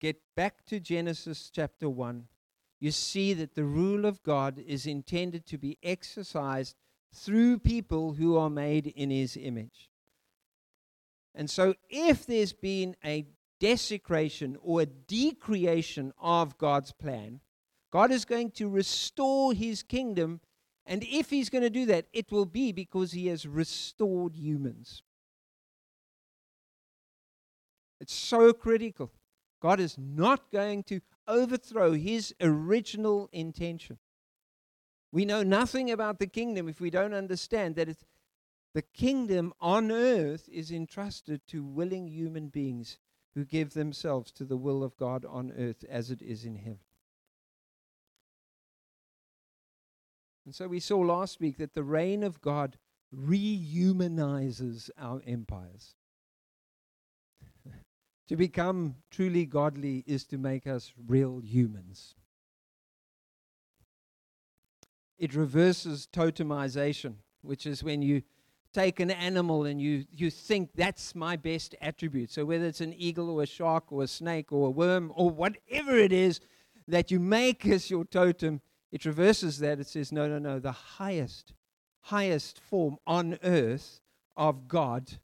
Get 0.00 0.20
back 0.36 0.64
to 0.66 0.78
Genesis 0.78 1.50
chapter 1.52 1.88
1. 1.88 2.24
You 2.80 2.92
see 2.92 3.34
that 3.34 3.54
the 3.54 3.64
rule 3.64 4.04
of 4.04 4.22
God 4.22 4.62
is 4.64 4.86
intended 4.86 5.44
to 5.46 5.58
be 5.58 5.78
exercised 5.82 6.76
through 7.12 7.58
people 7.58 8.12
who 8.12 8.36
are 8.36 8.50
made 8.50 8.86
in 8.86 9.10
his 9.10 9.36
image. 9.36 9.90
And 11.34 11.50
so, 11.50 11.74
if 11.88 12.26
there's 12.26 12.52
been 12.52 12.96
a 13.04 13.26
desecration 13.60 14.56
or 14.62 14.82
a 14.82 14.86
decreation 14.86 16.12
of 16.18 16.58
God's 16.58 16.92
plan, 16.92 17.40
God 17.90 18.10
is 18.10 18.24
going 18.24 18.50
to 18.52 18.68
restore 18.68 19.52
his 19.52 19.82
kingdom 19.82 20.40
and 20.88 21.04
if 21.04 21.28
he's 21.28 21.50
going 21.50 21.62
to 21.62 21.70
do 21.70 21.84
that, 21.86 22.06
it 22.14 22.32
will 22.32 22.46
be 22.46 22.72
because 22.72 23.12
he 23.12 23.26
has 23.26 23.46
restored 23.46 24.34
humans. 24.34 25.02
It's 28.00 28.14
so 28.14 28.54
critical. 28.54 29.12
God 29.60 29.80
is 29.80 29.98
not 29.98 30.50
going 30.50 30.84
to 30.84 31.00
overthrow 31.26 31.92
his 31.92 32.34
original 32.40 33.28
intention. 33.32 33.98
We 35.12 35.26
know 35.26 35.42
nothing 35.42 35.90
about 35.90 36.18
the 36.18 36.26
kingdom 36.26 36.68
if 36.70 36.80
we 36.80 36.88
don't 36.88 37.12
understand 37.12 37.76
that 37.76 37.90
it's, 37.90 38.04
the 38.72 38.82
kingdom 38.82 39.52
on 39.60 39.92
earth 39.92 40.48
is 40.50 40.70
entrusted 40.70 41.42
to 41.48 41.62
willing 41.62 42.08
human 42.08 42.48
beings 42.48 42.96
who 43.38 43.44
give 43.44 43.72
themselves 43.72 44.32
to 44.32 44.44
the 44.44 44.56
will 44.56 44.82
of 44.82 44.96
God 44.96 45.24
on 45.24 45.52
earth 45.56 45.84
as 45.88 46.10
it 46.10 46.20
is 46.20 46.44
in 46.44 46.56
heaven. 46.56 46.80
And 50.44 50.52
so 50.52 50.66
we 50.66 50.80
saw 50.80 50.98
last 50.98 51.38
week 51.38 51.56
that 51.58 51.72
the 51.72 51.84
reign 51.84 52.24
of 52.24 52.40
God 52.40 52.78
rehumanizes 53.14 54.90
our 54.98 55.22
empires. 55.24 55.94
to 58.28 58.34
become 58.34 58.96
truly 59.08 59.46
godly 59.46 60.02
is 60.04 60.24
to 60.24 60.36
make 60.36 60.66
us 60.66 60.92
real 61.06 61.38
humans. 61.38 62.16
It 65.16 65.32
reverses 65.32 66.08
totemization, 66.12 67.14
which 67.42 67.66
is 67.66 67.84
when 67.84 68.02
you 68.02 68.22
take 68.72 69.00
an 69.00 69.10
animal 69.10 69.64
and 69.64 69.80
you, 69.80 70.04
you 70.10 70.30
think 70.30 70.70
that's 70.74 71.14
my 71.14 71.36
best 71.36 71.74
attribute. 71.80 72.30
So, 72.30 72.44
whether 72.44 72.66
it's 72.66 72.80
an 72.80 72.94
eagle 72.94 73.30
or 73.30 73.42
a 73.42 73.46
shark 73.46 73.90
or 73.90 74.02
a 74.02 74.08
snake 74.08 74.52
or 74.52 74.68
a 74.68 74.70
worm 74.70 75.12
or 75.14 75.30
whatever 75.30 75.96
it 75.96 76.12
is 76.12 76.40
that 76.86 77.10
you 77.10 77.20
make 77.20 77.66
as 77.66 77.90
your 77.90 78.04
totem, 78.04 78.60
it 78.90 79.04
reverses 79.04 79.58
that. 79.58 79.78
It 79.78 79.86
says, 79.86 80.12
no, 80.12 80.28
no, 80.28 80.38
no. 80.38 80.58
The 80.58 80.72
highest, 80.72 81.52
highest 82.00 82.60
form 82.60 82.96
on 83.06 83.38
earth 83.42 84.00
of 84.36 84.68
God 84.68 85.18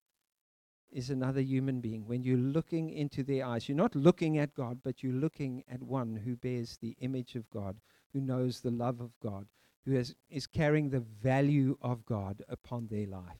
is 0.92 1.10
another 1.10 1.40
human 1.40 1.80
being. 1.80 2.06
When 2.06 2.22
you're 2.22 2.36
looking 2.36 2.90
into 2.90 3.24
their 3.24 3.46
eyes, 3.46 3.68
you're 3.68 3.76
not 3.76 3.96
looking 3.96 4.38
at 4.38 4.54
God, 4.54 4.78
but 4.84 5.02
you're 5.02 5.12
looking 5.12 5.64
at 5.68 5.82
one 5.82 6.16
who 6.16 6.36
bears 6.36 6.78
the 6.80 6.96
image 7.00 7.34
of 7.34 7.50
God, 7.50 7.76
who 8.12 8.20
knows 8.20 8.60
the 8.60 8.70
love 8.70 9.00
of 9.00 9.10
God, 9.20 9.46
who 9.84 9.92
has, 9.92 10.14
is 10.30 10.46
carrying 10.46 10.90
the 10.90 11.00
value 11.00 11.76
of 11.82 12.04
God 12.06 12.42
upon 12.48 12.86
their 12.88 13.06
life. 13.06 13.38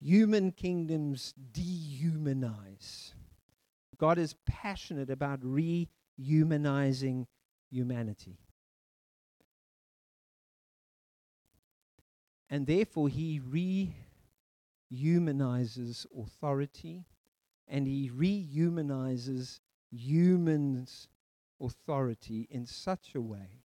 Human 0.00 0.52
kingdoms 0.52 1.34
dehumanize. 1.52 3.12
God 3.96 4.18
is 4.18 4.34
passionate 4.46 5.08
about 5.08 5.40
rehumanizing 5.40 7.26
humanity. 7.70 8.38
And 12.50 12.66
therefore, 12.66 13.08
he 13.08 13.40
rehumanizes 14.92 16.06
authority 16.16 17.06
and 17.66 17.86
he 17.86 18.10
rehumanizes 18.10 19.60
humans' 19.90 21.08
authority 21.58 22.46
in 22.50 22.66
such 22.66 23.14
a 23.14 23.20
way 23.22 23.63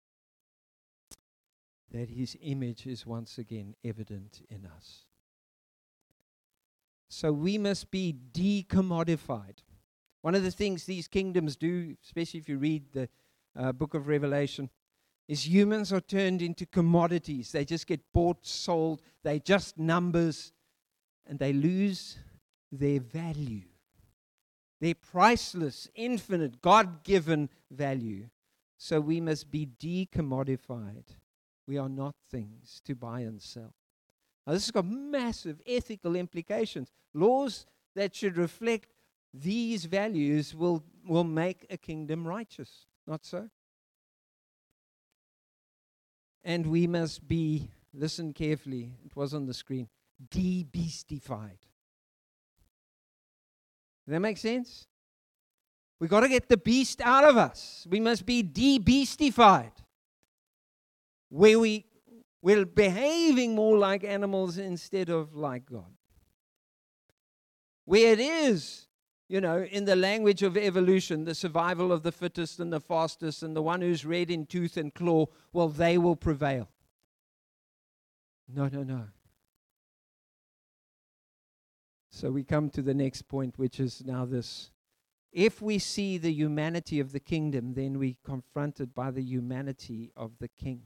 that 1.94 2.10
his 2.10 2.36
image 2.42 2.88
is 2.88 3.06
once 3.06 3.38
again 3.38 3.76
evident 3.84 4.42
in 4.50 4.66
us. 4.66 5.06
So 7.08 7.32
we 7.32 7.58
must 7.58 7.92
be 7.92 8.16
decommodified. 8.34 9.60
One 10.22 10.36
of 10.36 10.44
the 10.44 10.52
things 10.52 10.86
these 10.86 11.08
kingdoms 11.08 11.56
do, 11.56 11.96
especially 12.04 12.40
if 12.40 12.50
you 12.50 12.58
read 12.58 12.92
the 12.92 13.08
uh, 13.56 13.72
book 13.72 13.94
of 13.94 14.08
Revelation, 14.08 14.70
is 15.28 15.48
humans 15.48 15.94
are 15.94 16.02
turned 16.02 16.42
into 16.42 16.66
commodities. 16.66 17.52
They 17.52 17.66
just 17.66 17.88
get 17.88 18.02
bought, 18.12 18.46
sold, 18.46 19.02
they're 19.24 19.40
just 19.40 19.78
numbers, 19.78 20.52
and 21.28 21.38
they 21.38 21.54
lose 21.54 22.18
their 22.72 23.00
value. 23.00 23.64
Their 24.82 24.96
priceless, 24.96 25.88
infinite, 25.96 26.62
God 26.62 27.04
given 27.04 27.50
value. 27.70 28.30
So 28.78 29.00
we 29.00 29.22
must 29.22 29.50
be 29.50 29.66
decommodified. 29.66 31.06
We 31.68 31.78
are 31.78 31.90
not 31.90 32.16
things 32.30 32.82
to 32.86 32.96
buy 32.96 33.22
and 33.22 33.42
sell. 33.42 33.74
Now, 34.46 34.54
this 34.54 34.66
has 34.66 34.72
got 34.72 34.86
massive 34.86 35.62
ethical 35.66 36.16
implications. 36.16 36.90
Laws 37.14 37.66
that 37.96 38.14
should 38.14 38.38
reflect 38.38 38.94
these 39.34 39.86
values 39.86 40.54
will, 40.54 40.84
will 41.08 41.24
make 41.24 41.66
a 41.70 41.78
kingdom 41.78 42.28
righteous. 42.28 42.86
Not 43.08 43.26
so? 43.26 43.50
And 46.44 46.68
we 46.68 46.88
must 46.88 47.26
be, 47.28 47.70
listen 47.94 48.34
carefully, 48.34 48.92
it 49.06 49.16
was 49.16 49.34
on 49.34 49.46
the 49.46 49.54
screen, 49.54 49.88
de-beastified. 50.30 51.60
Does 54.06 54.12
that 54.12 54.20
make 54.20 54.38
sense? 54.38 54.86
We've 56.02 56.10
got 56.10 56.20
to 56.20 56.28
get 56.28 56.50
the 56.50 56.58
beast 56.58 57.00
out 57.00 57.24
of 57.24 57.38
us. 57.38 57.88
We 57.90 58.02
must 58.02 58.26
be 58.26 58.44
de-beastified. 58.44 59.72
Where 61.34 61.60
we, 61.60 61.86
we're 62.42 62.66
behaving 62.66 63.56
more 63.56 63.78
like 63.78 64.04
animals 64.04 64.58
instead 64.58 65.10
of 65.10 65.36
like 65.36 65.66
God. 65.66 65.96
Where 67.86 68.14
it 68.14 68.20
is 68.20 68.88
you 69.34 69.42
know, 69.42 69.64
in 69.64 69.86
the 69.86 69.96
language 69.96 70.44
of 70.44 70.56
evolution, 70.56 71.24
the 71.24 71.34
survival 71.34 71.92
of 71.92 72.04
the 72.04 72.12
fittest 72.12 72.60
and 72.60 72.72
the 72.72 72.80
fastest, 72.80 73.42
and 73.42 73.56
the 73.56 73.64
one 73.64 73.82
who's 73.82 74.06
red 74.06 74.30
in 74.30 74.46
tooth 74.46 74.78
and 74.78 74.94
claw, 74.94 75.26
well, 75.52 75.70
they 75.70 75.98
will 75.98 76.16
prevail. 76.16 76.70
No, 78.48 78.68
no, 78.68 78.84
no. 78.84 79.06
So 82.12 82.30
we 82.30 82.44
come 82.44 82.70
to 82.72 82.84
the 82.84 82.94
next 82.94 83.24
point, 83.24 83.58
which 83.58 83.80
is 83.80 84.04
now 84.06 84.26
this. 84.26 84.70
If 85.32 85.64
we 85.64 85.80
see 85.80 86.20
the 86.20 86.32
humanity 86.32 87.00
of 87.00 87.12
the 87.12 87.20
kingdom, 87.20 87.74
then 87.74 87.98
we're 87.98 88.18
confronted 88.24 88.94
by 88.94 89.10
the 89.10 89.24
humanity 89.24 90.12
of 90.16 90.34
the 90.40 90.48
king. 90.48 90.84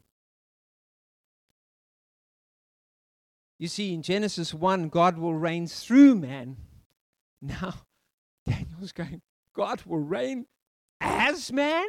You 3.59 3.67
see, 3.67 3.93
in 3.93 4.03
Genesis 4.03 4.53
1, 4.53 4.89
God 4.89 5.17
will 5.17 5.33
reign 5.33 5.67
through 5.67 6.15
man. 6.15 6.57
Now, 7.41 7.73
Daniel's 8.45 8.91
going, 8.91 9.21
God 9.55 9.83
will 9.85 9.99
reign 9.99 10.45
as 11.01 11.51
man? 11.51 11.85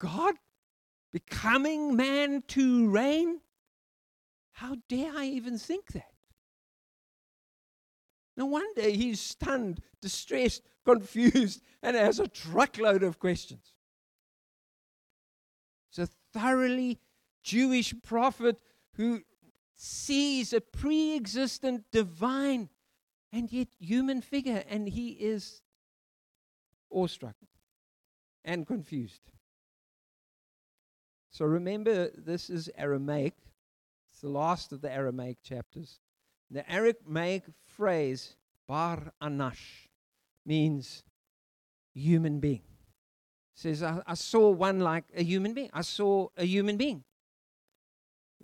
God 0.00 0.36
becoming 1.12 1.96
man 1.96 2.42
to 2.48 2.88
reign? 2.88 3.40
How 4.52 4.76
dare 4.88 5.12
I 5.16 5.26
even 5.26 5.58
think 5.58 5.92
that? 5.92 6.12
No 8.36 8.46
wonder 8.46 8.82
he's 8.82 9.20
stunned, 9.20 9.80
distressed, 10.00 10.62
confused, 10.84 11.62
and 11.82 11.96
has 11.96 12.20
a 12.20 12.28
truckload 12.28 13.02
of 13.02 13.18
questions. 13.18 13.74
It's 15.90 15.98
a 15.98 16.08
thoroughly 16.32 17.00
Jewish 17.42 17.94
prophet 18.02 18.60
who 18.94 19.22
sees 19.82 20.52
a 20.52 20.60
pre 20.60 21.16
existent 21.16 21.84
divine 21.90 22.68
and 23.32 23.50
yet 23.50 23.68
human 23.78 24.20
figure, 24.20 24.62
and 24.68 24.86
he 24.86 25.10
is 25.12 25.62
awestruck 26.90 27.36
and 28.44 28.66
confused. 28.66 29.22
So 31.30 31.46
remember, 31.46 32.10
this 32.14 32.50
is 32.50 32.68
Aramaic. 32.76 33.34
It's 34.10 34.20
the 34.20 34.28
last 34.28 34.72
of 34.72 34.82
the 34.82 34.92
Aramaic 34.92 35.38
chapters. 35.42 36.00
The 36.50 36.70
Aramaic 36.70 37.44
phrase, 37.74 38.36
bar 38.68 39.12
anash, 39.22 39.88
means 40.44 41.04
human 41.94 42.40
being. 42.40 42.64
It 43.54 43.60
says, 43.60 43.82
I, 43.82 44.02
I 44.06 44.14
saw 44.14 44.50
one 44.50 44.80
like 44.80 45.04
a 45.16 45.22
human 45.22 45.54
being. 45.54 45.70
I 45.72 45.82
saw 45.82 46.28
a 46.36 46.44
human 46.44 46.76
being. 46.76 47.04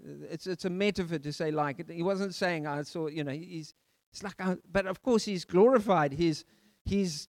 It's, 0.04 0.46
it's 0.46 0.64
a 0.64 0.70
metaphor 0.70 1.18
to 1.18 1.32
say 1.32 1.50
like. 1.50 1.90
He 1.90 2.02
wasn't 2.02 2.34
saying 2.34 2.66
I 2.66 2.82
saw, 2.82 3.08
you 3.08 3.24
know, 3.24 3.32
he's, 3.32 3.74
it's 4.12 4.22
like, 4.22 4.40
I, 4.40 4.56
but 4.70 4.86
of 4.86 5.02
course 5.02 5.24
he's 5.24 5.44
glorified. 5.44 6.12
He's, 6.12 6.44
he's, 6.84 7.28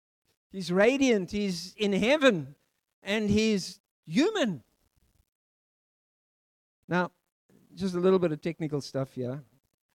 he's 0.52 0.72
radiant. 0.72 1.32
He's 1.32 1.74
in 1.78 1.93
heaven 1.93 2.56
and 3.04 3.30
he's 3.30 3.80
human. 4.06 4.63
Now, 6.88 7.12
just 7.76 7.95
a 7.95 8.00
little 8.00 8.19
bit 8.19 8.32
of 8.32 8.41
technical 8.41 8.82
stuff 8.82 9.13
here. 9.13 9.43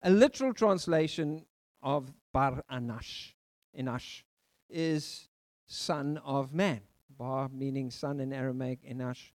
A 0.02 0.10
literal 0.10 0.52
translation 0.52 1.44
of 1.82 2.12
Bar 2.32 2.62
Anash, 2.70 3.32
Enash, 3.78 4.22
is 4.68 5.28
son 5.66 6.20
of 6.24 6.52
man. 6.52 6.80
Bar 7.16 7.48
meaning 7.52 7.90
son 7.90 8.20
in 8.20 8.32
Aramaic, 8.32 8.80
Enash, 8.88 9.30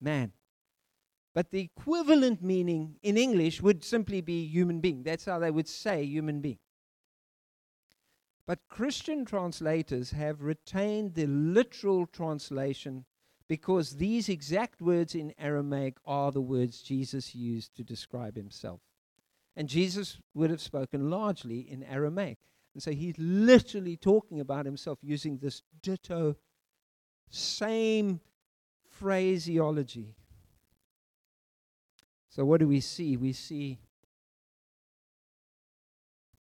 man. 0.00 0.32
But 1.34 1.50
the 1.50 1.60
equivalent 1.60 2.42
meaning 2.42 2.96
in 3.02 3.16
English 3.16 3.62
would 3.62 3.82
simply 3.82 4.20
be 4.20 4.46
human 4.46 4.80
being. 4.80 5.02
That's 5.02 5.24
how 5.24 5.38
they 5.38 5.50
would 5.50 5.68
say 5.68 6.04
human 6.04 6.40
being. 6.40 6.58
But 8.46 8.68
Christian 8.68 9.24
translators 9.24 10.10
have 10.10 10.42
retained 10.42 11.14
the 11.14 11.26
literal 11.26 12.06
translation 12.06 13.04
because 13.48 13.96
these 13.96 14.28
exact 14.28 14.82
words 14.82 15.14
in 15.14 15.32
Aramaic 15.38 15.96
are 16.04 16.32
the 16.32 16.40
words 16.40 16.82
Jesus 16.82 17.34
used 17.34 17.74
to 17.76 17.84
describe 17.84 18.36
himself. 18.36 18.80
And 19.56 19.68
Jesus 19.68 20.18
would 20.34 20.50
have 20.50 20.60
spoken 20.60 21.10
largely 21.10 21.60
in 21.60 21.82
Aramaic. 21.82 22.38
And 22.74 22.82
so 22.82 22.92
he's 22.92 23.14
literally 23.18 23.96
talking 23.96 24.40
about 24.40 24.64
himself 24.64 24.98
using 25.02 25.38
this 25.38 25.62
ditto, 25.82 26.36
same 27.30 28.20
phraseology. 28.88 30.14
So, 32.34 32.46
what 32.46 32.60
do 32.60 32.66
we 32.66 32.80
see? 32.80 33.18
We 33.18 33.34
see 33.34 33.78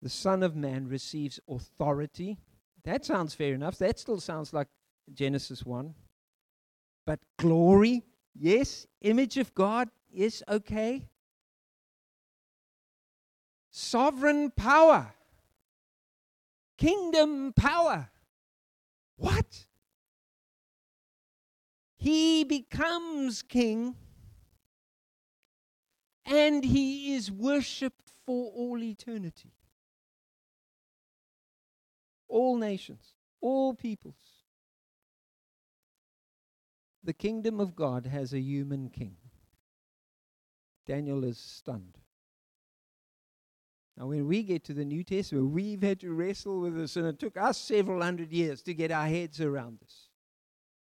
the 0.02 0.08
Son 0.08 0.42
of 0.42 0.56
Man 0.56 0.88
receives 0.88 1.38
authority. 1.48 2.38
That 2.82 3.04
sounds 3.04 3.34
fair 3.34 3.54
enough. 3.54 3.78
That 3.78 4.00
still 4.00 4.18
sounds 4.18 4.52
like 4.52 4.66
Genesis 5.14 5.64
1. 5.64 5.94
But 7.06 7.20
glory, 7.38 8.02
yes. 8.34 8.88
Image 9.02 9.38
of 9.38 9.54
God, 9.54 9.88
yes, 10.10 10.42
okay. 10.48 11.06
Sovereign 13.70 14.50
power, 14.50 15.14
kingdom 16.78 17.52
power. 17.52 18.10
What? 19.18 19.66
He 21.96 22.42
becomes 22.42 23.42
king 23.42 23.94
and 26.26 26.64
he 26.64 27.14
is 27.14 27.30
worshipped 27.30 28.10
for 28.24 28.50
all 28.52 28.82
eternity 28.82 29.52
all 32.28 32.56
nations, 32.56 33.14
all 33.40 33.74
peoples. 33.74 34.14
The 37.02 37.12
kingdom 37.12 37.60
of 37.60 37.76
God 37.76 38.06
has 38.06 38.32
a 38.32 38.40
human 38.40 38.90
king. 38.90 39.16
Daniel 40.86 41.24
is 41.24 41.38
stunned. 41.38 41.98
Now, 43.96 44.08
when 44.08 44.26
we 44.26 44.42
get 44.42 44.64
to 44.64 44.74
the 44.74 44.84
New 44.84 45.02
Testament, 45.02 45.50
we've 45.50 45.82
had 45.82 46.00
to 46.00 46.12
wrestle 46.12 46.60
with 46.60 46.76
this, 46.76 46.96
and 46.96 47.06
it 47.06 47.18
took 47.18 47.36
us 47.36 47.56
several 47.58 48.02
hundred 48.02 48.32
years 48.32 48.60
to 48.62 48.74
get 48.74 48.90
our 48.90 49.06
heads 49.06 49.40
around 49.40 49.78
this. 49.80 50.05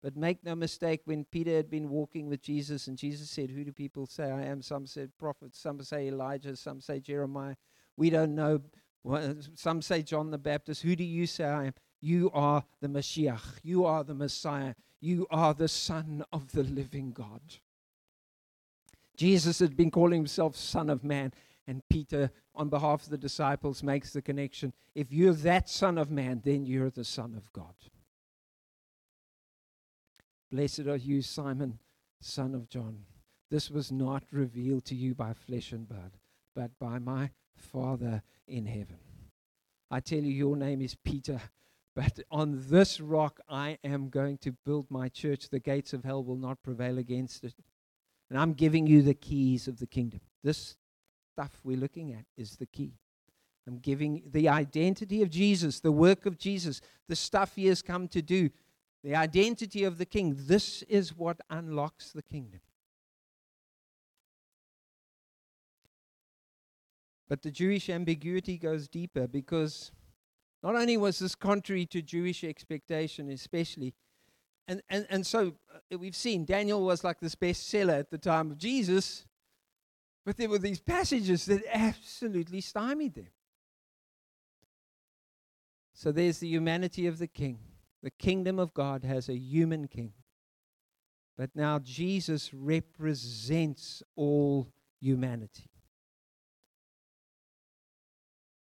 But 0.02 0.16
make 0.16 0.44
no 0.44 0.56
mistake, 0.56 1.02
when 1.04 1.24
Peter 1.24 1.52
had 1.52 1.70
been 1.70 1.88
walking 1.88 2.28
with 2.28 2.42
Jesus, 2.42 2.88
and 2.88 2.98
Jesus 2.98 3.30
said, 3.30 3.50
Who 3.50 3.62
do 3.62 3.72
people 3.72 4.06
say 4.06 4.24
I 4.24 4.42
am? 4.42 4.60
Some 4.60 4.86
said 4.86 5.12
prophet, 5.16 5.54
some 5.54 5.80
say 5.82 6.08
Elijah, 6.08 6.56
some 6.56 6.80
say 6.80 6.98
Jeremiah. 6.98 7.54
We 7.96 8.10
don't 8.10 8.34
know. 8.34 8.62
Some 9.54 9.82
say 9.82 10.02
John 10.02 10.30
the 10.30 10.38
Baptist. 10.38 10.82
Who 10.82 10.96
do 10.96 11.04
you 11.04 11.26
say 11.26 11.44
I 11.44 11.66
am? 11.66 11.74
You 12.00 12.30
are 12.34 12.64
the 12.80 12.88
Mashiach. 12.88 13.60
You 13.62 13.84
are 13.84 14.02
the 14.02 14.14
Messiah. 14.14 14.74
You 15.00 15.26
are 15.30 15.54
the 15.54 15.68
Son 15.68 16.24
of 16.32 16.52
the 16.52 16.62
living 16.64 17.12
God. 17.12 17.40
Jesus 19.16 19.60
had 19.60 19.76
been 19.76 19.90
calling 19.90 20.20
himself 20.20 20.56
Son 20.56 20.90
of 20.90 21.04
Man, 21.04 21.32
and 21.66 21.82
Peter, 21.88 22.30
on 22.54 22.68
behalf 22.68 23.04
of 23.04 23.10
the 23.10 23.18
disciples, 23.18 23.82
makes 23.82 24.12
the 24.12 24.22
connection. 24.22 24.72
If 24.94 25.12
you're 25.12 25.34
that 25.34 25.68
Son 25.68 25.98
of 25.98 26.10
Man, 26.10 26.42
then 26.44 26.64
you're 26.64 26.90
the 26.90 27.04
Son 27.04 27.34
of 27.36 27.52
God. 27.52 27.74
Blessed 30.52 30.80
are 30.80 30.96
you, 30.96 31.22
Simon, 31.22 31.78
son 32.20 32.54
of 32.54 32.68
John. 32.68 32.98
This 33.50 33.70
was 33.70 33.90
not 33.90 34.22
revealed 34.30 34.84
to 34.84 34.94
you 34.94 35.14
by 35.14 35.32
flesh 35.32 35.72
and 35.72 35.88
blood, 35.88 36.18
but 36.54 36.78
by 36.78 36.98
my 36.98 37.30
Father 37.56 38.22
in 38.46 38.66
heaven. 38.66 38.98
I 39.90 40.00
tell 40.00 40.18
you, 40.18 40.30
your 40.30 40.56
name 40.56 40.82
is 40.82 40.94
Peter, 40.94 41.40
but 41.96 42.20
on 42.30 42.64
this 42.68 43.00
rock 43.00 43.40
I 43.48 43.78
am 43.82 44.10
going 44.10 44.36
to 44.38 44.52
build 44.66 44.90
my 44.90 45.08
church. 45.08 45.48
The 45.48 45.58
gates 45.58 45.94
of 45.94 46.04
hell 46.04 46.22
will 46.22 46.36
not 46.36 46.62
prevail 46.62 46.98
against 46.98 47.44
it. 47.44 47.54
And 48.28 48.38
I'm 48.38 48.52
giving 48.52 48.86
you 48.86 49.00
the 49.00 49.14
keys 49.14 49.68
of 49.68 49.78
the 49.78 49.86
kingdom. 49.86 50.20
This 50.44 50.76
stuff 51.32 51.60
we're 51.64 51.78
looking 51.78 52.12
at 52.12 52.26
is 52.36 52.56
the 52.56 52.66
key. 52.66 52.92
I'm 53.66 53.78
giving 53.78 54.22
the 54.30 54.50
identity 54.50 55.22
of 55.22 55.30
Jesus, 55.30 55.80
the 55.80 55.92
work 55.92 56.26
of 56.26 56.36
Jesus, 56.36 56.82
the 57.08 57.16
stuff 57.16 57.54
he 57.54 57.66
has 57.66 57.80
come 57.80 58.08
to 58.08 58.20
do, 58.20 58.50
the 59.02 59.16
identity 59.16 59.84
of 59.84 59.98
the 59.98 60.06
king. 60.06 60.36
This 60.36 60.82
is 60.82 61.16
what 61.16 61.40
unlocks 61.50 62.12
the 62.12 62.22
kingdom. 62.22 62.60
But 67.28 67.42
the 67.42 67.50
Jewish 67.50 67.88
ambiguity 67.88 68.58
goes 68.58 68.88
deeper 68.88 69.26
because 69.26 69.90
not 70.62 70.76
only 70.76 70.96
was 70.96 71.18
this 71.18 71.34
contrary 71.34 71.86
to 71.86 72.02
Jewish 72.02 72.44
expectation, 72.44 73.30
especially, 73.30 73.94
and, 74.68 74.82
and, 74.88 75.06
and 75.10 75.26
so 75.26 75.54
uh, 75.74 75.98
we've 75.98 76.14
seen 76.14 76.44
Daniel 76.44 76.84
was 76.84 77.02
like 77.02 77.20
this 77.20 77.34
bestseller 77.34 77.98
at 77.98 78.10
the 78.10 78.18
time 78.18 78.50
of 78.50 78.58
Jesus, 78.58 79.26
but 80.24 80.36
there 80.36 80.48
were 80.48 80.58
these 80.58 80.80
passages 80.80 81.46
that 81.46 81.62
absolutely 81.72 82.60
stymied 82.60 83.14
them. 83.14 83.30
So 85.94 86.12
there's 86.12 86.38
the 86.38 86.48
humanity 86.48 87.06
of 87.06 87.18
the 87.18 87.26
king. 87.26 87.58
The 88.02 88.10
kingdom 88.10 88.58
of 88.58 88.74
God 88.74 89.04
has 89.04 89.28
a 89.28 89.36
human 89.36 89.86
king. 89.88 90.12
But 91.36 91.50
now 91.54 91.78
Jesus 91.78 92.52
represents 92.52 94.02
all 94.16 94.68
humanity. 95.00 95.70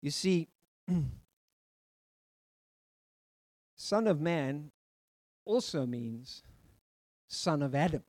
You 0.00 0.10
see, 0.10 0.48
Son 3.76 4.06
of 4.06 4.20
Man 4.20 4.70
also 5.44 5.86
means 5.86 6.42
son 7.28 7.62
of 7.62 7.74
Adam. 7.74 8.02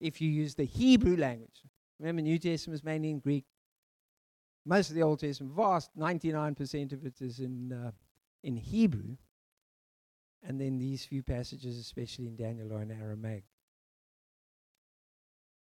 If 0.00 0.20
you 0.20 0.30
use 0.30 0.54
the 0.54 0.64
Hebrew 0.64 1.16
language, 1.16 1.62
remember, 1.98 2.22
New 2.22 2.38
Testament 2.38 2.80
is 2.80 2.84
mainly 2.84 3.10
in 3.10 3.18
Greek. 3.18 3.44
Most 4.64 4.90
of 4.90 4.96
the 4.96 5.02
Old 5.02 5.20
Testament, 5.20 5.54
vast 5.54 5.90
99% 5.98 6.92
of 6.92 7.04
it 7.04 7.20
is 7.20 7.40
in, 7.40 7.72
uh, 7.72 7.90
in 8.42 8.56
Hebrew. 8.56 9.16
And 10.42 10.60
then 10.60 10.78
these 10.78 11.04
few 11.04 11.22
passages, 11.22 11.78
especially 11.78 12.26
in 12.26 12.36
Daniel, 12.36 12.72
are 12.72 12.82
in 12.82 12.90
Aramaic. 12.90 13.44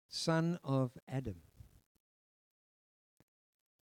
Son 0.09 0.59
of 0.62 0.92
Adam. 1.09 1.37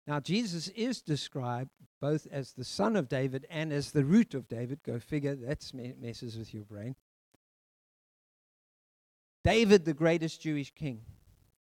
Now, 0.07 0.19
Jesus 0.19 0.67
is 0.69 1.01
described 1.01 1.69
both 2.01 2.27
as 2.31 2.53
the 2.53 2.65
son 2.65 2.95
of 2.95 3.07
David 3.07 3.45
and 3.49 3.71
as 3.71 3.91
the 3.91 4.03
root 4.03 4.33
of 4.33 4.47
David. 4.47 4.83
Go 4.83 4.99
figure, 4.99 5.35
that 5.35 5.71
messes 5.73 6.37
with 6.37 6.53
your 6.53 6.63
brain. 6.63 6.95
David, 9.43 9.85
the 9.85 9.93
greatest 9.93 10.41
Jewish 10.41 10.73
king. 10.73 11.01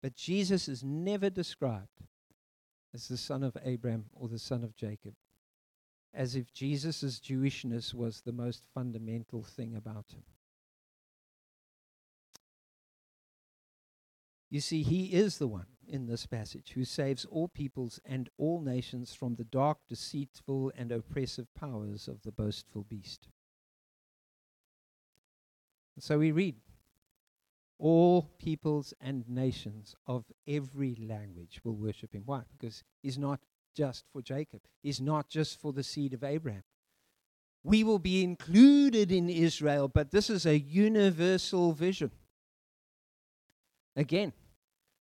But 0.02 0.14
Jesus 0.14 0.68
is 0.68 0.82
never 0.82 1.30
described 1.30 1.88
as 2.94 3.08
the 3.08 3.16
son 3.16 3.42
of 3.42 3.56
Abraham 3.64 4.06
or 4.12 4.28
the 4.28 4.38
son 4.38 4.64
of 4.64 4.74
Jacob, 4.74 5.14
as 6.12 6.34
if 6.34 6.52
Jesus' 6.52 7.20
Jewishness 7.20 7.94
was 7.94 8.20
the 8.20 8.32
most 8.32 8.64
fundamental 8.74 9.42
thing 9.42 9.76
about 9.76 10.06
him. 10.12 10.22
You 14.50 14.60
see, 14.60 14.82
he 14.82 15.12
is 15.12 15.38
the 15.38 15.46
one 15.46 15.66
in 15.86 16.06
this 16.06 16.26
passage, 16.26 16.72
who 16.74 16.84
saves 16.84 17.24
all 17.24 17.48
peoples 17.48 18.00
and 18.04 18.28
all 18.36 18.60
nations 18.60 19.14
from 19.14 19.36
the 19.36 19.44
dark, 19.44 19.78
deceitful, 19.88 20.72
and 20.76 20.90
oppressive 20.90 21.46
powers 21.54 22.08
of 22.08 22.22
the 22.22 22.32
boastful 22.32 22.84
beast. 22.88 23.28
So 25.98 26.18
we 26.18 26.32
read, 26.32 26.56
all 27.78 28.30
peoples 28.38 28.92
and 29.00 29.28
nations 29.28 29.94
of 30.06 30.24
every 30.46 30.94
language 30.96 31.60
will 31.64 31.76
worship 31.76 32.12
him. 32.14 32.22
Why? 32.26 32.42
Because 32.50 32.82
he's 33.02 33.18
not 33.18 33.40
just 33.74 34.04
for 34.12 34.22
Jacob, 34.22 34.60
is 34.82 35.00
not 35.00 35.28
just 35.28 35.60
for 35.60 35.72
the 35.72 35.82
seed 35.82 36.12
of 36.14 36.24
Abraham. 36.24 36.62
We 37.62 37.84
will 37.84 37.98
be 37.98 38.22
included 38.22 39.12
in 39.12 39.28
Israel, 39.28 39.88
but 39.88 40.10
this 40.10 40.30
is 40.30 40.46
a 40.46 40.58
universal 40.58 41.72
vision. 41.72 42.10
Again, 43.96 44.32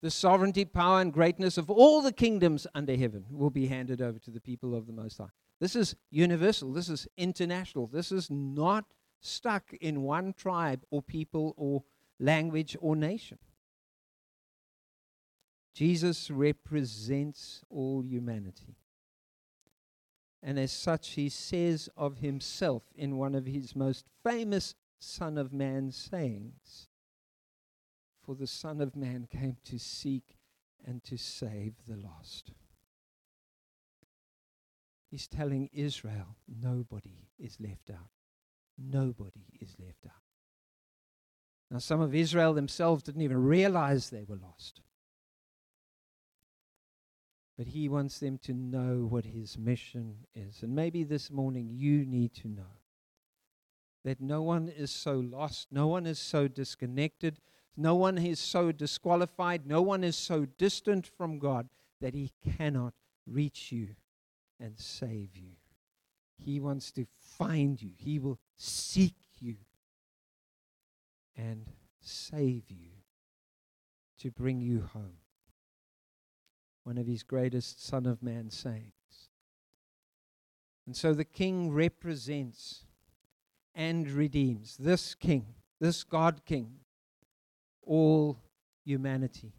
the 0.01 0.11
sovereignty, 0.11 0.65
power, 0.65 0.99
and 0.99 1.13
greatness 1.13 1.57
of 1.57 1.69
all 1.69 2.01
the 2.01 2.11
kingdoms 2.11 2.65
under 2.73 2.95
heaven 2.95 3.25
will 3.29 3.51
be 3.51 3.67
handed 3.67 4.01
over 4.01 4.19
to 4.19 4.31
the 4.31 4.41
people 4.41 4.75
of 4.75 4.87
the 4.87 4.93
Most 4.93 5.17
High. 5.17 5.29
This 5.59 5.75
is 5.75 5.95
universal. 6.09 6.73
This 6.73 6.89
is 6.89 7.07
international. 7.17 7.87
This 7.87 8.11
is 8.11 8.29
not 8.31 8.85
stuck 9.21 9.71
in 9.79 10.01
one 10.01 10.33
tribe 10.33 10.83
or 10.89 11.03
people 11.03 11.53
or 11.55 11.83
language 12.19 12.75
or 12.81 12.95
nation. 12.95 13.37
Jesus 15.73 16.29
represents 16.29 17.61
all 17.69 18.03
humanity. 18.03 18.75
And 20.43 20.57
as 20.59 20.71
such, 20.71 21.11
he 21.11 21.29
says 21.29 21.87
of 21.95 22.17
himself 22.17 22.83
in 22.95 23.17
one 23.17 23.35
of 23.35 23.45
his 23.45 23.75
most 23.75 24.05
famous 24.23 24.75
Son 24.99 25.37
of 25.37 25.53
Man 25.53 25.91
sayings 25.91 26.87
For 28.23 28.35
the 28.35 28.47
Son 28.47 28.81
of 28.81 28.95
Man 28.95 29.27
came 29.31 29.57
to 29.65 29.77
seek 29.77 30.37
and 30.83 31.03
to 31.03 31.17
save 31.17 31.73
the 31.87 31.95
lost. 31.95 32.51
He's 35.09 35.27
telling 35.27 35.69
Israel 35.73 36.37
nobody 36.47 37.27
is 37.37 37.57
left 37.59 37.91
out. 37.91 38.09
Nobody 38.77 39.45
is 39.59 39.75
left 39.79 40.05
out. 40.05 40.13
Now, 41.69 41.79
some 41.79 42.01
of 42.01 42.15
Israel 42.15 42.53
themselves 42.53 43.03
didn't 43.03 43.21
even 43.21 43.43
realize 43.43 44.09
they 44.09 44.23
were 44.23 44.37
lost. 44.37 44.81
But 47.61 47.67
he 47.67 47.89
wants 47.89 48.17
them 48.17 48.39
to 48.39 48.53
know 48.53 49.05
what 49.07 49.23
his 49.23 49.55
mission 49.55 50.15
is. 50.33 50.63
And 50.63 50.73
maybe 50.73 51.03
this 51.03 51.29
morning 51.29 51.69
you 51.71 52.07
need 52.07 52.33
to 52.37 52.47
know 52.47 52.79
that 54.03 54.19
no 54.19 54.41
one 54.41 54.67
is 54.67 54.89
so 54.89 55.19
lost, 55.19 55.67
no 55.69 55.85
one 55.85 56.07
is 56.07 56.17
so 56.17 56.47
disconnected, 56.47 57.39
no 57.77 57.93
one 57.93 58.17
is 58.17 58.39
so 58.39 58.71
disqualified, 58.71 59.67
no 59.67 59.79
one 59.83 60.03
is 60.03 60.15
so 60.15 60.47
distant 60.57 61.05
from 61.05 61.37
God 61.37 61.69
that 61.99 62.15
he 62.15 62.31
cannot 62.57 62.95
reach 63.27 63.71
you 63.71 63.89
and 64.59 64.79
save 64.79 65.37
you. 65.37 65.51
He 66.39 66.59
wants 66.59 66.91
to 66.93 67.05
find 67.37 67.79
you, 67.79 67.91
he 67.95 68.17
will 68.17 68.39
seek 68.57 69.17
you 69.39 69.57
and 71.37 71.67
save 71.99 72.71
you 72.71 72.89
to 74.17 74.31
bring 74.31 74.61
you 74.61 74.89
home 74.93 75.20
one 76.83 76.97
of 76.97 77.07
his 77.07 77.23
greatest 77.23 77.85
Son 77.85 78.05
of 78.05 78.23
Man 78.23 78.49
sayings. 78.49 79.29
And 80.85 80.95
so 80.95 81.13
the 81.13 81.25
king 81.25 81.71
represents 81.71 82.85
and 83.73 84.09
redeems 84.09 84.77
this 84.77 85.15
king, 85.15 85.45
this 85.79 86.03
God 86.03 86.41
king, 86.45 86.79
all 87.85 88.39
humanity. 88.83 89.53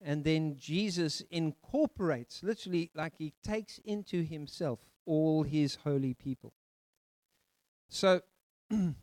And 0.00 0.22
then 0.22 0.56
Jesus 0.56 1.22
incorporates, 1.30 2.42
literally, 2.42 2.90
like 2.94 3.14
he 3.16 3.32
takes 3.42 3.78
into 3.84 4.22
himself 4.22 4.78
all 5.06 5.42
his 5.42 5.76
holy 5.76 6.14
people. 6.14 6.52
So, 7.88 8.20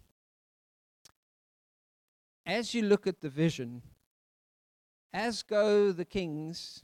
as 2.45 2.73
you 2.73 2.84
look 2.84 3.08
at 3.08 3.21
the 3.21 3.29
vision, 3.29 3.82
as 5.13 5.43
go 5.43 5.91
the 5.91 6.06
kings, 6.06 6.84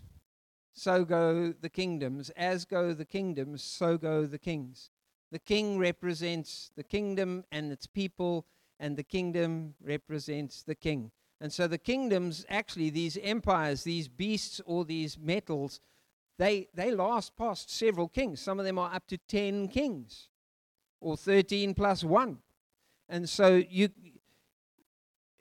so 0.74 1.04
go 1.04 1.54
the 1.60 1.70
kingdoms. 1.70 2.30
As 2.32 2.63
go 2.65 2.94
the 2.94 3.06
kingdoms, 3.06 3.63
so 3.63 3.98
go 3.98 4.26
the 4.26 4.38
kings. 4.38 4.92
The 5.32 5.39
king 5.39 5.78
represents 5.78 6.72
the 6.76 6.84
kingdom 6.84 7.44
and 7.52 7.72
its 7.72 7.88
people, 7.88 8.46
and 8.80 8.96
the 8.96 9.04
kingdom 9.04 9.76
represents 9.82 10.63
the 10.63 10.76
king. 10.76 11.12
And 11.42 11.52
so 11.52 11.68
the 11.68 11.78
kingdoms, 11.78 12.46
actually, 12.50 12.89
these 12.89 13.18
empires, 13.22 13.84
these 13.84 14.08
beasts, 14.08 14.62
or 14.65 14.86
these 14.86 15.18
metals, 15.18 15.80
they, 16.38 16.68
they 16.74 16.92
last 16.92 17.36
past 17.36 17.70
several 17.70 18.08
kings. 18.08 18.42
Some 18.42 18.60
of 18.60 18.65
them 18.65 18.80
are 18.80 18.94
up 18.94 19.08
to 19.08 19.18
10 19.18 19.70
kings, 19.70 20.30
or 21.02 21.18
13 21.18 21.74
plus 21.74 22.04
1. 22.04 22.38
And 23.08 23.28
so 23.28 23.56
you, 23.56 23.89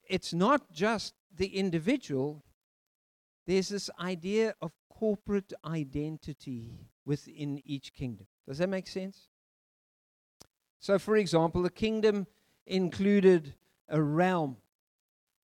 it's 0.09 0.33
not 0.33 0.73
just 0.73 1.15
the 1.35 1.49
individual, 1.49 2.43
there's 3.49 3.71
this 3.71 3.89
idea 3.99 4.55
of 4.61 4.73
corporate 4.91 5.55
identity 5.65 6.71
within 7.07 7.63
each 7.65 7.95
kingdom. 7.95 8.27
Does 8.47 8.59
that 8.59 8.69
make 8.69 8.87
sense? 8.87 9.29
So, 10.81 10.99
for 10.99 11.17
example, 11.17 11.65
a 11.65 11.71
kingdom 11.71 12.27
included 12.67 13.55
a 13.89 14.03
realm. 14.03 14.59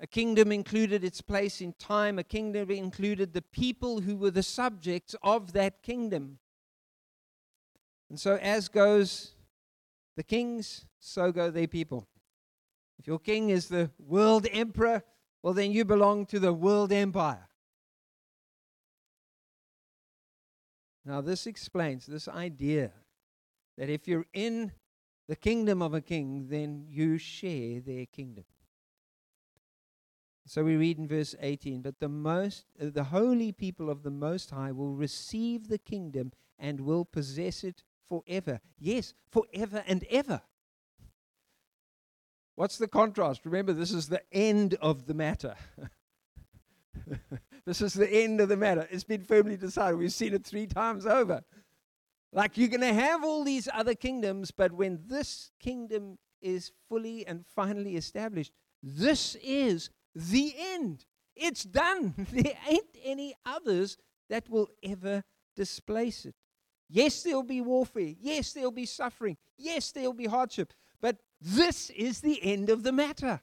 A 0.00 0.06
kingdom 0.06 0.52
included 0.52 1.02
its 1.02 1.22
place 1.22 1.62
in 1.62 1.72
time. 1.78 2.18
A 2.18 2.24
kingdom 2.24 2.70
included 2.70 3.32
the 3.32 3.40
people 3.40 4.02
who 4.02 4.16
were 4.16 4.30
the 4.30 4.42
subjects 4.42 5.16
of 5.22 5.54
that 5.54 5.82
kingdom. 5.82 6.38
And 8.10 8.20
so, 8.20 8.36
as 8.36 8.68
goes 8.68 9.32
the 10.14 10.22
kings, 10.22 10.84
so 11.00 11.32
go 11.32 11.50
their 11.50 11.68
people. 11.68 12.06
If 12.98 13.06
your 13.06 13.18
king 13.18 13.48
is 13.48 13.68
the 13.68 13.90
world 13.98 14.46
emperor, 14.52 15.02
well, 15.42 15.54
then 15.54 15.72
you 15.72 15.86
belong 15.86 16.26
to 16.26 16.38
the 16.38 16.52
world 16.52 16.92
empire. 16.92 17.48
Now, 21.04 21.20
this 21.20 21.46
explains 21.46 22.06
this 22.06 22.28
idea 22.28 22.92
that 23.76 23.90
if 23.90 24.08
you're 24.08 24.26
in 24.32 24.72
the 25.28 25.36
kingdom 25.36 25.82
of 25.82 25.94
a 25.94 26.00
king, 26.00 26.46
then 26.48 26.86
you 26.88 27.18
share 27.18 27.80
their 27.80 28.06
kingdom. 28.06 28.44
So 30.46 30.62
we 30.62 30.76
read 30.76 30.98
in 30.98 31.08
verse 31.08 31.34
18, 31.40 31.80
but 31.80 32.00
the 32.00 32.08
most 32.08 32.66
uh, 32.80 32.90
the 32.92 33.04
holy 33.04 33.50
people 33.50 33.88
of 33.88 34.02
the 34.02 34.10
most 34.10 34.50
high 34.50 34.72
will 34.72 34.92
receive 34.92 35.68
the 35.68 35.78
kingdom 35.78 36.32
and 36.58 36.80
will 36.80 37.06
possess 37.06 37.64
it 37.64 37.82
forever. 38.08 38.60
Yes, 38.78 39.14
forever 39.30 39.82
and 39.86 40.04
ever. 40.10 40.42
What's 42.56 42.76
the 42.76 42.88
contrast? 42.88 43.46
Remember 43.46 43.72
this 43.72 43.90
is 43.90 44.08
the 44.08 44.22
end 44.32 44.74
of 44.80 45.06
the 45.06 45.14
matter. 45.14 45.54
This 47.66 47.80
is 47.80 47.94
the 47.94 48.08
end 48.08 48.40
of 48.40 48.50
the 48.50 48.56
matter. 48.56 48.86
It's 48.90 49.04
been 49.04 49.22
firmly 49.22 49.56
decided. 49.56 49.98
We've 49.98 50.12
seen 50.12 50.34
it 50.34 50.44
three 50.44 50.66
times 50.66 51.06
over. 51.06 51.42
Like 52.32 52.58
you're 52.58 52.68
going 52.68 52.80
to 52.82 52.92
have 52.92 53.24
all 53.24 53.42
these 53.42 53.68
other 53.72 53.94
kingdoms, 53.94 54.50
but 54.50 54.72
when 54.72 55.00
this 55.06 55.50
kingdom 55.60 56.18
is 56.42 56.72
fully 56.88 57.26
and 57.26 57.46
finally 57.46 57.96
established, 57.96 58.52
this 58.82 59.36
is 59.42 59.88
the 60.14 60.54
end. 60.58 61.06
It's 61.36 61.64
done. 61.64 62.14
There 62.32 62.52
ain't 62.68 62.96
any 63.02 63.34
others 63.46 63.96
that 64.28 64.48
will 64.50 64.68
ever 64.82 65.24
displace 65.56 66.26
it. 66.26 66.34
Yes, 66.90 67.22
there'll 67.22 67.42
be 67.42 67.62
warfare. 67.62 68.12
Yes, 68.20 68.52
there'll 68.52 68.70
be 68.70 68.86
suffering. 68.86 69.38
Yes, 69.56 69.90
there'll 69.90 70.12
be 70.12 70.26
hardship. 70.26 70.74
But 71.00 71.16
this 71.40 71.88
is 71.90 72.20
the 72.20 72.42
end 72.42 72.68
of 72.68 72.82
the 72.82 72.92
matter. 72.92 73.40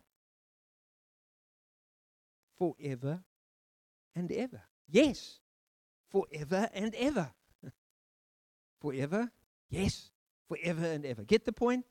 Forever 2.59 3.23
and 4.15 4.31
ever. 4.31 4.61
Yes, 4.89 5.39
forever 6.09 6.69
and 6.73 6.93
ever. 6.95 7.31
forever? 8.81 9.31
Yes, 9.69 10.11
forever 10.47 10.85
and 10.85 11.05
ever. 11.05 11.23
Get 11.23 11.45
the 11.45 11.53
point? 11.53 11.85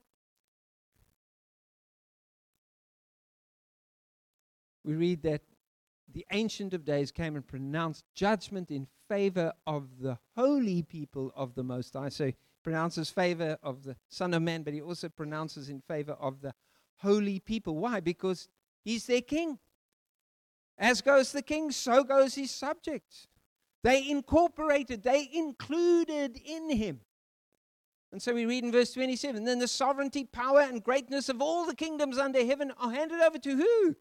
We 4.85 4.95
read 4.95 5.23
that 5.23 5.43
the 6.13 6.27
Ancient 6.33 6.75
of 6.75 6.85
Days 6.85 7.11
came 7.13 7.37
and 7.37 7.47
pronounced 7.47 8.05
judgment 8.15 8.71
in 8.71 8.87
favor 9.09 9.53
of 9.67 10.01
the 10.01 10.19
holy 10.37 10.83
people 10.83 11.33
of 11.37 11.55
the 11.55 11.63
Most 11.63 11.95
High. 11.95 12.09
So 12.09 12.27
he 12.27 12.35
pronounces 12.63 13.11
favor 13.11 13.59
of 13.63 13.83
the 13.83 13.97
Son 14.09 14.35
of 14.35 14.43
Man, 14.43 14.63
but 14.63 14.75
he 14.75 14.81
also 14.81 15.09
pronounces 15.09 15.69
in 15.69 15.81
favor 15.81 16.13
of 16.13 16.41
the 16.41 16.55
holy 16.97 17.41
people. 17.41 17.77
Why? 17.77 18.01
Because 18.01 18.49
he's 18.83 19.07
their 19.07 19.23
king. 19.23 19.59
As 20.81 21.03
goes 21.03 21.31
the 21.31 21.43
king, 21.43 21.71
so 21.71 22.03
goes 22.03 22.35
his 22.35 22.51
subjects. 22.51 23.29
They 23.85 24.09
incorporated, 24.09 25.03
they 25.03 25.29
included 25.33 26.41
in 26.43 26.71
him. 26.71 27.01
And 28.13 28.21
so 28.21 28.35
we 28.35 28.47
read 28.47 28.65
in 28.65 28.73
verse 28.73 28.93
27 28.95 29.45
then 29.45 29.59
the 29.59 29.69
sovereignty, 29.69 30.25
power, 30.25 30.61
and 30.61 30.83
greatness 30.83 31.29
of 31.29 31.41
all 31.41 31.65
the 31.67 31.77
kingdoms 31.77 32.19
under 32.19 32.45
heaven 32.45 32.73
are 32.79 32.91
handed 32.91 33.21
over 33.21 33.39
to 33.39 33.57
who? 33.57 33.95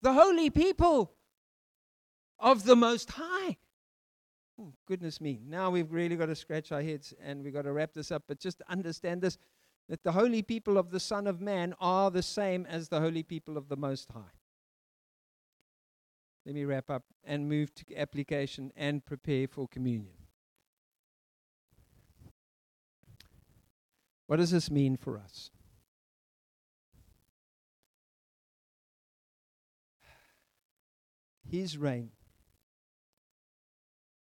The 0.00 0.12
holy 0.12 0.48
people 0.48 1.12
of 2.38 2.64
the 2.64 2.76
Most 2.76 3.10
High. 3.10 3.56
Oh, 4.58 4.72
goodness 4.86 5.20
me. 5.20 5.40
Now 5.44 5.70
we've 5.70 5.92
really 5.92 6.16
got 6.16 6.26
to 6.26 6.36
scratch 6.36 6.70
our 6.70 6.82
heads 6.82 7.12
and 7.22 7.42
we've 7.42 7.52
got 7.52 7.62
to 7.62 7.72
wrap 7.72 7.92
this 7.92 8.12
up. 8.12 8.22
But 8.28 8.38
just 8.38 8.62
understand 8.68 9.22
this 9.22 9.38
that 9.88 10.02
the 10.02 10.12
holy 10.12 10.40
people 10.40 10.78
of 10.78 10.90
the 10.90 11.00
Son 11.00 11.26
of 11.26 11.40
Man 11.40 11.74
are 11.78 12.10
the 12.10 12.22
same 12.22 12.64
as 12.66 12.88
the 12.88 13.00
holy 13.00 13.22
people 13.22 13.58
of 13.58 13.68
the 13.68 13.76
Most 13.76 14.10
High. 14.12 14.43
Let 16.46 16.54
me 16.54 16.64
wrap 16.64 16.90
up 16.90 17.04
and 17.24 17.48
move 17.48 17.74
to 17.74 17.84
application 17.96 18.70
and 18.76 19.04
prepare 19.04 19.48
for 19.48 19.66
communion. 19.66 20.14
What 24.26 24.36
does 24.36 24.50
this 24.50 24.70
mean 24.70 24.96
for 24.96 25.18
us? 25.18 25.50
His 31.50 31.78
reign 31.78 32.10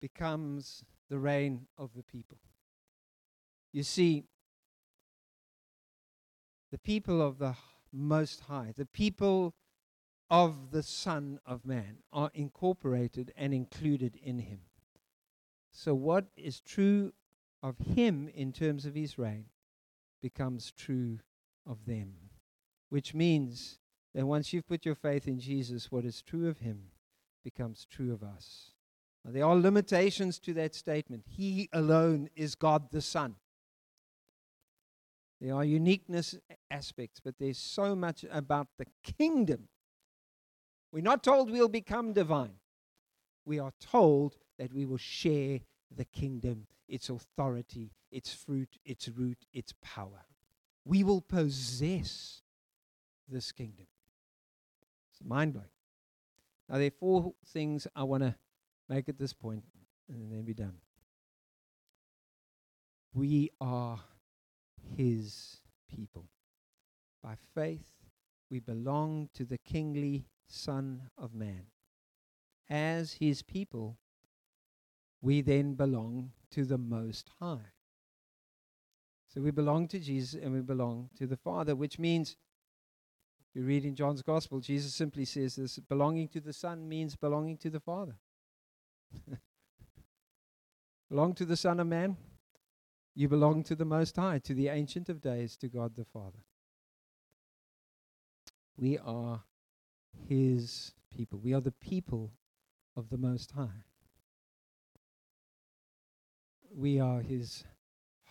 becomes 0.00 0.84
the 1.08 1.18
reign 1.18 1.66
of 1.78 1.90
the 1.94 2.02
people. 2.02 2.38
You 3.72 3.82
see, 3.82 4.24
the 6.70 6.78
people 6.78 7.22
of 7.22 7.38
the 7.38 7.54
Most 7.92 8.40
High, 8.40 8.72
the 8.76 8.86
people 8.86 9.54
of 10.32 10.70
the 10.70 10.82
Son 10.82 11.38
of 11.44 11.66
Man, 11.66 11.98
are 12.10 12.30
incorporated 12.32 13.34
and 13.36 13.52
included 13.52 14.16
in 14.22 14.38
Him. 14.38 14.60
So, 15.70 15.92
what 15.92 16.24
is 16.38 16.62
true 16.62 17.12
of 17.62 17.76
Him 17.76 18.30
in 18.34 18.50
terms 18.50 18.86
of 18.86 18.94
His 18.94 19.18
reign 19.18 19.44
becomes 20.22 20.72
true 20.72 21.18
of 21.66 21.84
them, 21.84 22.14
which 22.88 23.12
means 23.12 23.78
that 24.14 24.26
once 24.26 24.54
you've 24.54 24.66
put 24.66 24.86
your 24.86 24.94
faith 24.94 25.28
in 25.28 25.38
Jesus, 25.38 25.92
what 25.92 26.06
is 26.06 26.22
true 26.22 26.48
of 26.48 26.60
Him 26.60 26.84
becomes 27.44 27.86
true 27.90 28.14
of 28.14 28.22
us. 28.22 28.70
Now, 29.26 29.32
there 29.32 29.44
are 29.44 29.54
limitations 29.54 30.38
to 30.40 30.54
that 30.54 30.74
statement. 30.74 31.24
He 31.28 31.68
alone 31.74 32.30
is 32.34 32.54
God 32.54 32.90
the 32.90 33.02
Son. 33.02 33.34
There 35.42 35.54
are 35.54 35.64
uniqueness 35.64 36.36
aspects, 36.70 37.20
but 37.22 37.34
there's 37.38 37.58
so 37.58 37.94
much 37.94 38.24
about 38.30 38.68
the 38.78 38.86
kingdom. 39.02 39.68
We're 40.92 41.02
not 41.02 41.24
told 41.24 41.50
we'll 41.50 41.68
become 41.68 42.12
divine. 42.12 42.56
We 43.46 43.58
are 43.58 43.72
told 43.80 44.36
that 44.58 44.72
we 44.72 44.84
will 44.84 44.98
share 44.98 45.60
the 45.90 46.04
kingdom, 46.04 46.66
its 46.86 47.08
authority, 47.08 47.92
its 48.10 48.32
fruit, 48.32 48.76
its 48.84 49.08
root, 49.08 49.38
its 49.52 49.72
power. 49.82 50.26
We 50.84 51.02
will 51.02 51.22
possess 51.22 52.42
this 53.28 53.50
kingdom. 53.52 53.86
It's 55.10 55.22
mind 55.24 55.54
blowing. 55.54 55.68
Now, 56.68 56.78
there 56.78 56.88
are 56.88 56.90
four 56.90 57.32
things 57.46 57.86
I 57.96 58.02
want 58.04 58.22
to 58.22 58.34
make 58.88 59.08
at 59.08 59.18
this 59.18 59.32
point, 59.32 59.64
and 60.08 60.30
then 60.30 60.42
be 60.42 60.54
done. 60.54 60.76
We 63.14 63.50
are 63.60 63.98
His 64.96 65.58
people. 65.88 66.26
By 67.22 67.36
faith, 67.54 67.86
we 68.50 68.60
belong 68.60 69.28
to 69.34 69.44
the 69.44 69.58
kingly 69.58 70.26
Son 70.52 71.10
of 71.16 71.34
Man. 71.34 71.66
As 72.68 73.14
His 73.14 73.42
people, 73.42 73.98
we 75.20 75.40
then 75.40 75.74
belong 75.74 76.32
to 76.50 76.64
the 76.64 76.78
Most 76.78 77.30
High. 77.40 77.72
So 79.32 79.40
we 79.40 79.50
belong 79.50 79.88
to 79.88 79.98
Jesus 79.98 80.38
and 80.40 80.52
we 80.52 80.60
belong 80.60 81.08
to 81.16 81.26
the 81.26 81.36
Father, 81.36 81.74
which 81.74 81.98
means 81.98 82.36
you 83.54 83.62
read 83.62 83.84
in 83.84 83.94
John's 83.94 84.22
Gospel, 84.22 84.60
Jesus 84.60 84.94
simply 84.94 85.24
says 85.24 85.56
this 85.56 85.78
belonging 85.78 86.28
to 86.28 86.40
the 86.40 86.52
Son 86.52 86.88
means 86.88 87.16
belonging 87.16 87.56
to 87.58 87.70
the 87.70 87.80
Father. 87.80 88.16
belong 91.10 91.34
to 91.34 91.44
the 91.44 91.56
Son 91.56 91.80
of 91.80 91.86
Man, 91.86 92.16
you 93.14 93.28
belong 93.28 93.62
to 93.64 93.74
the 93.74 93.84
Most 93.84 94.16
High, 94.16 94.38
to 94.40 94.54
the 94.54 94.68
Ancient 94.68 95.08
of 95.08 95.20
Days, 95.20 95.56
to 95.58 95.68
God 95.68 95.96
the 95.96 96.04
Father. 96.04 96.38
We 98.76 98.98
are 98.98 99.42
His 100.28 100.92
people. 101.14 101.38
We 101.38 101.54
are 101.54 101.60
the 101.60 101.72
people 101.72 102.32
of 102.96 103.10
the 103.10 103.18
Most 103.18 103.52
High. 103.52 103.84
We 106.74 107.00
are 107.00 107.20
His 107.20 107.64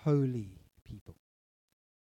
holy 0.03 0.59
people. 0.83 1.15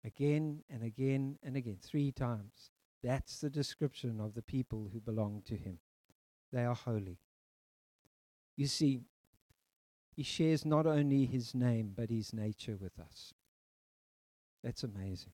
Again 0.05 0.63
and 0.69 0.83
again 0.83 1.37
and 1.43 1.55
again, 1.55 1.77
three 1.81 2.11
times. 2.11 2.71
That's 3.03 3.39
the 3.39 3.49
description 3.49 4.19
of 4.21 4.33
the 4.33 4.41
people 4.41 4.89
who 4.91 4.99
belong 4.99 5.43
to 5.47 5.55
Him. 5.55 5.79
They 6.51 6.63
are 6.63 6.75
holy. 6.75 7.19
You 8.55 8.67
see, 8.67 9.01
He 10.15 10.23
shares 10.23 10.65
not 10.65 10.85
only 10.85 11.25
His 11.25 11.53
name, 11.53 11.93
but 11.95 12.09
His 12.09 12.33
nature 12.33 12.77
with 12.79 12.99
us. 12.99 13.33
That's 14.63 14.83
amazing. 14.83 15.33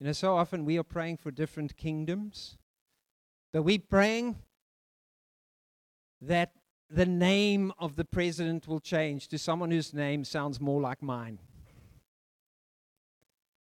You 0.00 0.06
know, 0.06 0.12
so 0.12 0.36
often 0.36 0.64
we 0.64 0.78
are 0.78 0.84
praying 0.84 1.18
for 1.18 1.30
different 1.30 1.76
kingdoms, 1.76 2.58
but 3.54 3.62
we're 3.62 3.78
praying 3.78 4.36
that 6.20 6.50
the 6.90 7.06
name 7.06 7.72
of 7.78 7.94
the 7.94 8.04
president 8.04 8.66
will 8.66 8.80
change 8.80 9.28
to 9.28 9.38
someone 9.38 9.70
whose 9.70 9.94
name 9.94 10.24
sounds 10.24 10.60
more 10.60 10.80
like 10.80 11.00
mine. 11.00 11.38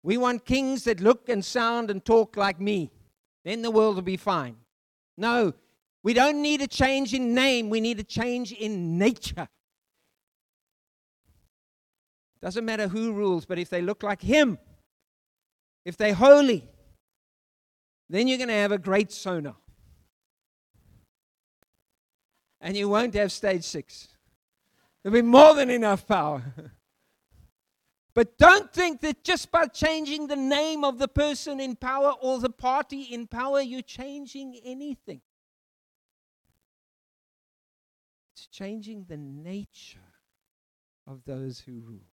We 0.05 0.17
want 0.17 0.45
kings 0.45 0.85
that 0.85 1.01
look 1.01 1.29
and 1.29 1.45
sound 1.45 1.91
and 1.91 2.05
talk 2.05 2.37
like 2.37 2.61
me. 2.61 2.93
Then 3.45 3.63
the 3.63 3.73
world 3.73 3.97
will 3.97 4.03
be 4.03 4.17
fine. 4.17 4.55
No, 5.19 5.53
we 6.05 6.15
don't 6.15 6.41
need 6.41 6.63
a 6.63 6.69
change 6.69 7.13
in 7.13 7.35
name, 7.35 7.69
we 7.69 7.81
need 7.81 7.99
a 7.99 8.05
change 8.05 8.53
in 8.53 8.99
nature. 8.99 9.49
Doesn't 12.41 12.65
matter 12.65 12.87
who 12.87 13.13
rules, 13.13 13.47
but 13.47 13.59
if 13.59 13.69
they 13.69 13.83
look 13.83 14.05
like 14.05 14.23
Him, 14.23 14.59
if 15.85 15.97
they're 15.97 16.15
holy, 16.15 16.69
then 18.09 18.29
you're 18.29 18.39
going 18.39 18.47
to 18.47 18.55
have 18.55 18.71
a 18.71 18.79
great 18.79 19.11
sonar. 19.11 19.57
And 22.63 22.77
you 22.77 22.89
won't 22.89 23.13
have 23.15 23.33
stage 23.33 23.65
six. 23.65 24.09
There'll 25.03 25.13
be 25.13 25.21
more 25.21 25.55
than 25.55 25.69
enough 25.69 26.07
power. 26.07 26.43
But 28.15 28.37
don't 28.37 28.71
think 28.71 29.01
that 29.01 29.25
just 29.25 29.51
by 29.51 29.67
changing 29.69 30.27
the 30.27 30.37
name 30.37 30.85
of 30.85 30.99
the 30.99 31.09
person 31.09 31.61
in 31.61 31.77
power 31.77 32.13
or 32.21 32.39
the 32.39 32.51
party 32.51 33.05
in 33.05 33.27
power, 33.27 33.63
you're 33.63 33.81
changing 33.81 34.61
anything. 34.65 35.23
It's 38.35 38.47
changing 38.49 39.07
the 39.09 39.17
nature 39.17 39.99
of 41.07 41.25
those 41.25 41.61
who 41.61 41.81
rule. 41.81 42.11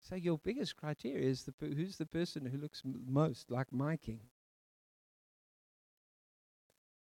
So 0.00 0.14
your 0.14 0.38
biggest 0.38 0.76
criteria 0.76 1.28
is 1.28 1.42
the 1.44 1.54
who's 1.60 1.96
the 1.96 2.06
person 2.06 2.46
who 2.46 2.58
looks 2.58 2.82
m- 2.84 3.00
most 3.08 3.50
like 3.50 3.72
my 3.72 3.96
king. 3.96 4.20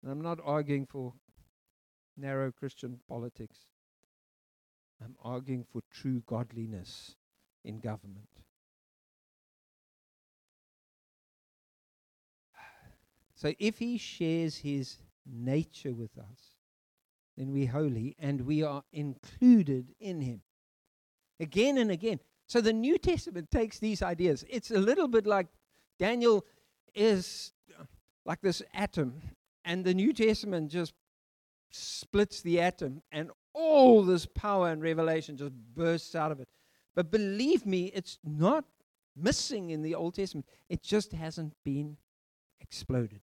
And 0.05 0.11
I'm 0.11 0.21
not 0.21 0.39
arguing 0.45 0.85
for 0.85 1.13
narrow 2.15 2.51
Christian 2.51 2.99
politics. 3.09 3.57
I'm 5.03 5.15
arguing 5.23 5.65
for 5.73 5.81
true 5.91 6.21
godliness 6.27 7.15
in 7.63 7.79
government. 7.79 8.29
So 13.37 13.51
if 13.59 13.79
he 13.79 13.97
shares 13.97 14.57
his 14.57 14.95
nature 15.25 15.91
with 15.91 16.17
us, 16.17 16.55
then 17.35 17.51
we're 17.51 17.67
holy 17.69 18.15
and 18.17 18.41
we 18.41 18.63
are 18.63 18.83
included 18.93 19.87
in 19.99 20.21
him. 20.21 20.41
Again 21.39 21.79
and 21.79 21.91
again. 21.91 22.21
So 22.47 22.61
the 22.61 22.71
New 22.71 22.97
Testament 22.97 23.51
takes 23.51 23.79
these 23.79 24.01
ideas. 24.01 24.45
It's 24.47 24.71
a 24.71 24.79
little 24.79 25.09
bit 25.09 25.25
like 25.25 25.47
Daniel 25.99 26.45
is 26.93 27.51
like 28.25 28.39
this 28.41 28.61
atom, 28.73 29.21
and 29.65 29.83
the 29.83 29.93
New 29.93 30.13
Testament 30.13 30.71
just 30.71 30.93
splits 31.71 32.41
the 32.41 32.61
atom, 32.61 33.01
and 33.11 33.31
all 33.53 34.03
this 34.03 34.25
power 34.25 34.69
and 34.69 34.81
revelation 34.81 35.35
just 35.35 35.53
bursts 35.73 36.15
out 36.15 36.31
of 36.31 36.39
it. 36.39 36.47
But 36.93 37.11
believe 37.11 37.65
me, 37.65 37.91
it's 37.93 38.19
not 38.23 38.65
missing 39.15 39.71
in 39.71 39.81
the 39.81 39.95
Old 39.95 40.15
Testament, 40.15 40.45
it 40.69 40.83
just 40.83 41.11
hasn't 41.11 41.53
been 41.63 41.97
exploded. 42.59 43.21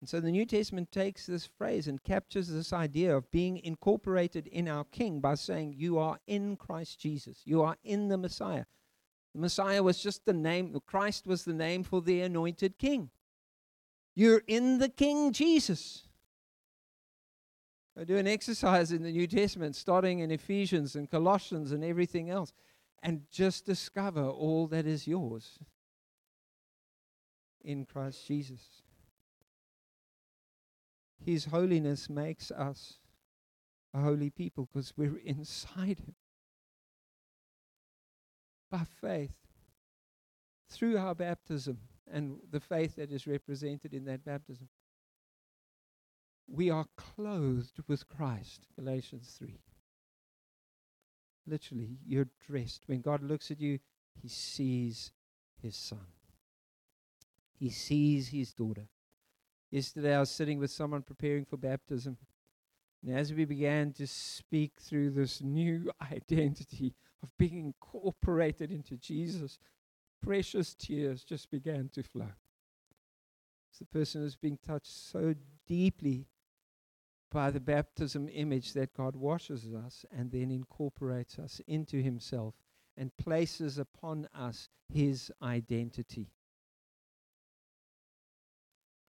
And 0.00 0.08
so 0.08 0.20
the 0.20 0.30
New 0.30 0.44
Testament 0.44 0.92
takes 0.92 1.26
this 1.26 1.46
phrase 1.46 1.88
and 1.88 2.02
captures 2.02 2.48
this 2.48 2.72
idea 2.72 3.16
of 3.16 3.30
being 3.30 3.58
incorporated 3.58 4.46
in 4.48 4.68
our 4.68 4.84
King 4.84 5.20
by 5.20 5.34
saying, 5.34 5.74
You 5.76 5.98
are 5.98 6.18
in 6.26 6.56
Christ 6.56 7.00
Jesus, 7.00 7.40
you 7.44 7.62
are 7.62 7.76
in 7.82 8.08
the 8.08 8.18
Messiah. 8.18 8.66
The 9.34 9.40
Messiah 9.40 9.82
was 9.82 10.02
just 10.02 10.24
the 10.24 10.32
name, 10.32 10.78
Christ 10.86 11.26
was 11.26 11.44
the 11.44 11.54
name 11.54 11.82
for 11.82 12.02
the 12.02 12.20
anointed 12.20 12.78
King. 12.78 13.10
You're 14.16 14.42
in 14.46 14.78
the 14.78 14.88
King 14.88 15.30
Jesus. 15.30 16.04
I 18.00 18.04
do 18.04 18.16
an 18.16 18.26
exercise 18.26 18.90
in 18.90 19.02
the 19.02 19.12
New 19.12 19.26
Testament, 19.26 19.76
starting 19.76 20.20
in 20.20 20.30
Ephesians 20.30 20.96
and 20.96 21.10
Colossians 21.10 21.70
and 21.70 21.84
everything 21.84 22.30
else, 22.30 22.54
and 23.02 23.22
just 23.30 23.66
discover 23.66 24.26
all 24.26 24.66
that 24.68 24.86
is 24.86 25.06
yours 25.06 25.58
in 27.62 27.84
Christ 27.84 28.26
Jesus. 28.26 28.82
His 31.22 31.44
holiness 31.44 32.08
makes 32.08 32.50
us 32.50 32.94
a 33.92 34.00
holy 34.00 34.30
people 34.30 34.66
because 34.72 34.94
we're 34.96 35.18
inside 35.18 35.98
Him. 35.98 36.14
By 38.70 38.84
faith, 39.00 39.34
through 40.70 40.96
our 40.96 41.14
baptism 41.14 41.78
and 42.12 42.38
the 42.50 42.60
faith 42.60 42.96
that 42.96 43.10
is 43.10 43.26
represented 43.26 43.92
in 43.92 44.04
that 44.04 44.24
baptism, 44.24 44.68
we 46.48 46.70
are 46.70 46.86
clothed 46.96 47.80
with 47.88 48.08
Christ. 48.08 48.66
Galatians 48.78 49.34
3. 49.38 49.58
Literally, 51.46 51.98
you're 52.06 52.28
dressed. 52.46 52.84
When 52.86 53.00
God 53.00 53.22
looks 53.22 53.50
at 53.50 53.60
you, 53.60 53.78
He 54.20 54.28
sees 54.28 55.12
His 55.62 55.76
Son, 55.76 56.06
He 57.58 57.70
sees 57.70 58.28
His 58.28 58.52
daughter. 58.52 58.88
Yesterday, 59.70 60.14
I 60.14 60.20
was 60.20 60.30
sitting 60.30 60.58
with 60.58 60.70
someone 60.70 61.02
preparing 61.02 61.44
for 61.44 61.56
baptism. 61.56 62.16
And 63.04 63.16
as 63.16 63.32
we 63.32 63.44
began 63.44 63.92
to 63.94 64.06
speak 64.06 64.72
through 64.80 65.10
this 65.10 65.40
new 65.42 65.90
identity 66.12 66.94
of 67.22 67.36
being 67.36 67.58
incorporated 67.58 68.70
into 68.70 68.96
Jesus, 68.96 69.58
precious 70.26 70.74
tears 70.74 71.22
just 71.22 71.50
began 71.50 71.88
to 71.94 72.02
flow. 72.02 72.32
As 73.72 73.78
the 73.78 73.84
person 73.84 74.24
is 74.24 74.34
being 74.34 74.58
touched 74.66 74.90
so 74.90 75.34
deeply 75.66 76.26
by 77.30 77.50
the 77.50 77.60
baptism 77.60 78.28
image 78.32 78.72
that 78.72 78.94
God 78.94 79.14
washes 79.14 79.72
us 79.72 80.04
and 80.10 80.32
then 80.32 80.50
incorporates 80.50 81.38
us 81.38 81.60
into 81.68 82.02
Himself 82.02 82.54
and 82.96 83.16
places 83.16 83.78
upon 83.78 84.28
us 84.34 84.68
His 84.92 85.30
identity. 85.42 86.32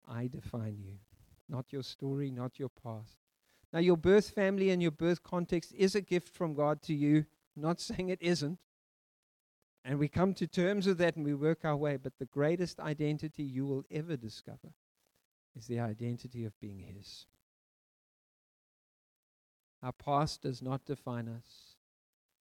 I 0.05 0.27
define 0.27 0.77
you, 0.79 0.97
not 1.47 1.71
your 1.71 1.83
story, 1.83 2.31
not 2.31 2.59
your 2.59 2.69
past. 2.69 3.17
Now, 3.71 3.79
your 3.79 3.97
birth 3.97 4.29
family 4.29 4.69
and 4.71 4.81
your 4.81 4.91
birth 4.91 5.23
context 5.23 5.73
is 5.77 5.95
a 5.95 6.01
gift 6.01 6.29
from 6.29 6.53
God 6.53 6.81
to 6.83 6.93
you. 6.93 7.25
Not 7.55 7.79
saying 7.81 8.09
it 8.09 8.21
isn't. 8.21 8.59
And 9.83 9.99
we 9.99 10.07
come 10.07 10.33
to 10.35 10.47
terms 10.47 10.85
with 10.85 10.97
that 10.97 11.15
and 11.15 11.23
we 11.23 11.33
work 11.33 11.63
our 11.63 11.77
way. 11.77 11.97
But 11.97 12.19
the 12.19 12.25
greatest 12.25 12.79
identity 12.79 13.43
you 13.43 13.65
will 13.65 13.85
ever 13.89 14.17
discover 14.17 14.73
is 15.55 15.67
the 15.67 15.79
identity 15.79 16.45
of 16.45 16.59
being 16.59 16.79
His. 16.79 17.25
Our 19.81 19.93
past 19.93 20.41
does 20.41 20.61
not 20.61 20.85
define 20.85 21.29
us 21.29 21.75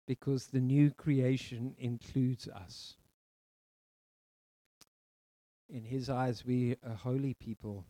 because 0.07 0.47
the 0.47 0.61
new 0.61 0.91
creation 0.91 1.75
includes 1.79 2.49
us. 2.49 2.97
In 5.69 5.85
His 5.85 6.09
eyes, 6.09 6.45
we 6.45 6.77
are 6.87 6.95
holy 6.95 7.35
people, 7.35 7.85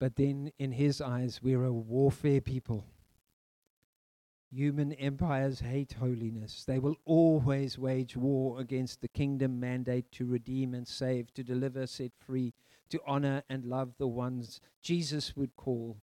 but 0.00 0.16
then 0.16 0.50
in 0.58 0.72
His 0.72 1.00
eyes, 1.00 1.40
we're 1.42 1.64
a 1.64 1.72
warfare 1.72 2.40
people. 2.40 2.84
Human 4.54 4.92
empires 4.92 5.58
hate 5.58 5.94
holiness. 5.94 6.62
They 6.64 6.78
will 6.78 6.94
always 7.04 7.76
wage 7.76 8.16
war 8.16 8.60
against 8.60 9.00
the 9.00 9.08
kingdom 9.08 9.58
mandate 9.58 10.12
to 10.12 10.26
redeem 10.26 10.74
and 10.74 10.86
save, 10.86 11.34
to 11.34 11.42
deliver, 11.42 11.88
set 11.88 12.12
free, 12.24 12.54
to 12.90 13.00
honor 13.04 13.42
and 13.48 13.64
love 13.64 13.94
the 13.98 14.06
ones 14.06 14.60
Jesus 14.80 15.34
would 15.34 15.56
call 15.56 15.96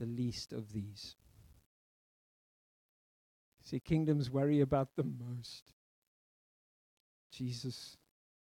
the 0.00 0.06
least 0.06 0.54
of 0.54 0.72
these. 0.72 1.16
See, 3.62 3.78
kingdoms 3.78 4.30
worry 4.30 4.62
about 4.62 4.96
the 4.96 5.04
most. 5.04 5.72
Jesus, 7.30 7.98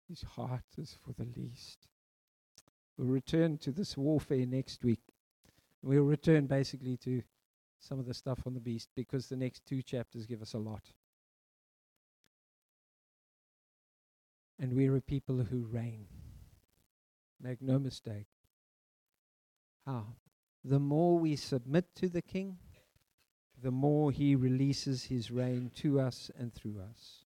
his 0.08 0.22
heart 0.22 0.64
is 0.76 0.98
for 1.00 1.12
the 1.12 1.30
least. 1.40 1.86
We'll 2.96 3.06
return 3.06 3.58
to 3.58 3.70
this 3.70 3.96
warfare 3.96 4.46
next 4.46 4.82
week. 4.82 5.02
We'll 5.80 6.02
return 6.02 6.46
basically 6.46 6.96
to 7.04 7.22
some 7.80 7.98
of 7.98 8.06
the 8.06 8.14
stuff 8.14 8.40
on 8.46 8.54
the 8.54 8.60
beast 8.60 8.88
because 8.96 9.28
the 9.28 9.36
next 9.36 9.64
two 9.66 9.82
chapters 9.82 10.26
give 10.26 10.42
us 10.42 10.54
a 10.54 10.58
lot. 10.58 10.82
And 14.60 14.74
we're 14.74 14.96
a 14.96 15.00
people 15.00 15.36
who 15.36 15.68
reign. 15.70 16.06
Make 17.40 17.62
no 17.62 17.78
mistake. 17.78 18.26
How? 19.86 20.06
The 20.64 20.80
more 20.80 21.18
we 21.18 21.36
submit 21.36 21.94
to 21.96 22.08
the 22.08 22.22
king, 22.22 22.58
the 23.62 23.70
more 23.70 24.10
he 24.10 24.34
releases 24.34 25.04
his 25.04 25.30
reign 25.30 25.70
to 25.76 26.00
us 26.00 26.30
and 26.36 26.52
through 26.52 26.80
us. 26.80 27.24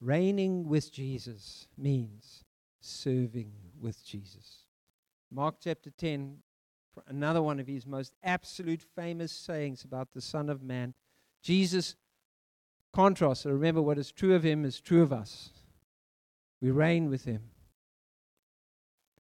Reigning 0.00 0.68
with 0.68 0.92
Jesus 0.92 1.68
means 1.76 2.44
serving 2.80 3.52
with 3.80 4.04
Jesus. 4.04 4.64
Mark 5.30 5.56
chapter 5.62 5.90
10, 5.90 6.38
another 7.06 7.42
one 7.42 7.60
of 7.60 7.66
his 7.66 7.86
most 7.86 8.14
absolute 8.22 8.82
famous 8.82 9.32
sayings 9.32 9.84
about 9.84 10.12
the 10.12 10.20
Son 10.20 10.48
of 10.48 10.62
Man. 10.62 10.94
Jesus 11.42 11.96
contrasts, 12.92 13.42
so 13.42 13.50
remember 13.50 13.82
what 13.82 13.98
is 13.98 14.10
true 14.10 14.34
of 14.34 14.42
him 14.42 14.64
is 14.64 14.80
true 14.80 15.02
of 15.02 15.12
us. 15.12 15.50
We 16.60 16.70
reign 16.70 17.10
with 17.10 17.24
him. 17.24 17.50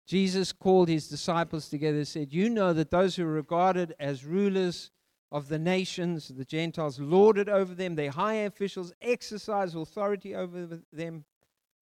Jesus 0.06 0.52
called 0.52 0.88
his 0.88 1.08
disciples 1.08 1.68
together 1.68 1.98
and 1.98 2.08
said, 2.08 2.32
You 2.32 2.48
know 2.48 2.72
that 2.72 2.90
those 2.90 3.16
who 3.16 3.24
are 3.24 3.32
regarded 3.32 3.94
as 3.98 4.24
rulers 4.24 4.92
of 5.32 5.48
the 5.48 5.58
nations, 5.58 6.28
the 6.28 6.44
Gentiles, 6.44 7.00
lord 7.00 7.38
it 7.38 7.48
over 7.48 7.74
them, 7.74 7.96
their 7.96 8.12
high 8.12 8.34
officials 8.34 8.92
exercise 9.02 9.74
authority 9.74 10.34
over 10.34 10.80
them. 10.92 11.24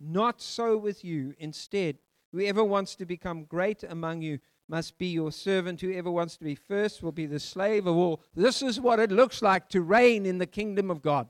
Not 0.00 0.40
so 0.40 0.78
with 0.78 1.04
you. 1.04 1.34
Instead, 1.38 1.98
whoever 2.32 2.64
wants 2.64 2.94
to 2.96 3.04
become 3.04 3.44
great 3.44 3.82
among 3.82 4.22
you 4.22 4.38
must 4.68 4.98
be 4.98 5.06
your 5.06 5.30
servant. 5.32 5.80
Whoever 5.80 6.10
wants 6.10 6.36
to 6.36 6.44
be 6.44 6.54
first 6.54 7.02
will 7.02 7.12
be 7.12 7.26
the 7.26 7.40
slave 7.40 7.86
of 7.86 7.96
all. 7.96 8.22
This 8.34 8.62
is 8.62 8.80
what 8.80 8.98
it 8.98 9.12
looks 9.12 9.42
like 9.42 9.68
to 9.70 9.82
reign 9.82 10.26
in 10.26 10.38
the 10.38 10.46
kingdom 10.46 10.90
of 10.90 11.02
God. 11.02 11.28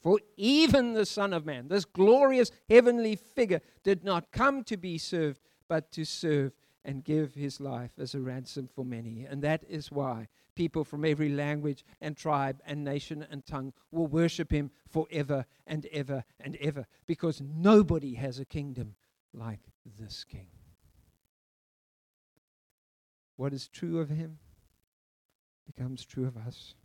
For 0.00 0.18
even 0.36 0.94
the 0.94 1.06
Son 1.06 1.32
of 1.32 1.46
Man, 1.46 1.68
this 1.68 1.84
glorious 1.84 2.50
heavenly 2.68 3.14
figure, 3.14 3.60
did 3.84 4.02
not 4.02 4.32
come 4.32 4.64
to 4.64 4.76
be 4.76 4.98
served, 4.98 5.40
but 5.68 5.92
to 5.92 6.04
serve 6.04 6.52
and 6.84 7.04
give 7.04 7.34
his 7.34 7.60
life 7.60 7.92
as 7.98 8.14
a 8.14 8.20
ransom 8.20 8.68
for 8.74 8.84
many. 8.84 9.24
And 9.24 9.42
that 9.42 9.62
is 9.68 9.92
why 9.92 10.26
people 10.56 10.84
from 10.84 11.04
every 11.04 11.28
language 11.28 11.84
and 12.00 12.16
tribe 12.16 12.60
and 12.66 12.82
nation 12.82 13.24
and 13.30 13.46
tongue 13.46 13.72
will 13.92 14.08
worship 14.08 14.50
him 14.50 14.72
forever 14.88 15.46
and 15.66 15.86
ever 15.92 16.24
and 16.40 16.56
ever, 16.56 16.86
because 17.06 17.40
nobody 17.40 18.14
has 18.14 18.40
a 18.40 18.44
kingdom 18.44 18.96
like 19.32 19.60
this 19.98 20.24
king. 20.24 20.48
What 23.42 23.52
is 23.52 23.66
true 23.66 23.98
of 23.98 24.08
him 24.08 24.38
becomes 25.66 26.04
true 26.04 26.28
of 26.28 26.36
us 26.36 26.76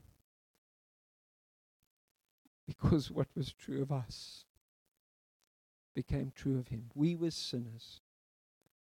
because 2.65 3.11
what 3.17 3.27
was 3.35 3.53
true 3.53 3.83
of 3.83 3.91
us 3.91 4.45
became 5.93 6.31
true 6.35 6.57
of 6.57 6.69
him. 6.69 6.89
We 6.95 7.15
were 7.15 7.29
sinners, 7.29 8.01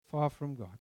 far 0.08 0.30
from 0.30 0.54
God. 0.54 0.78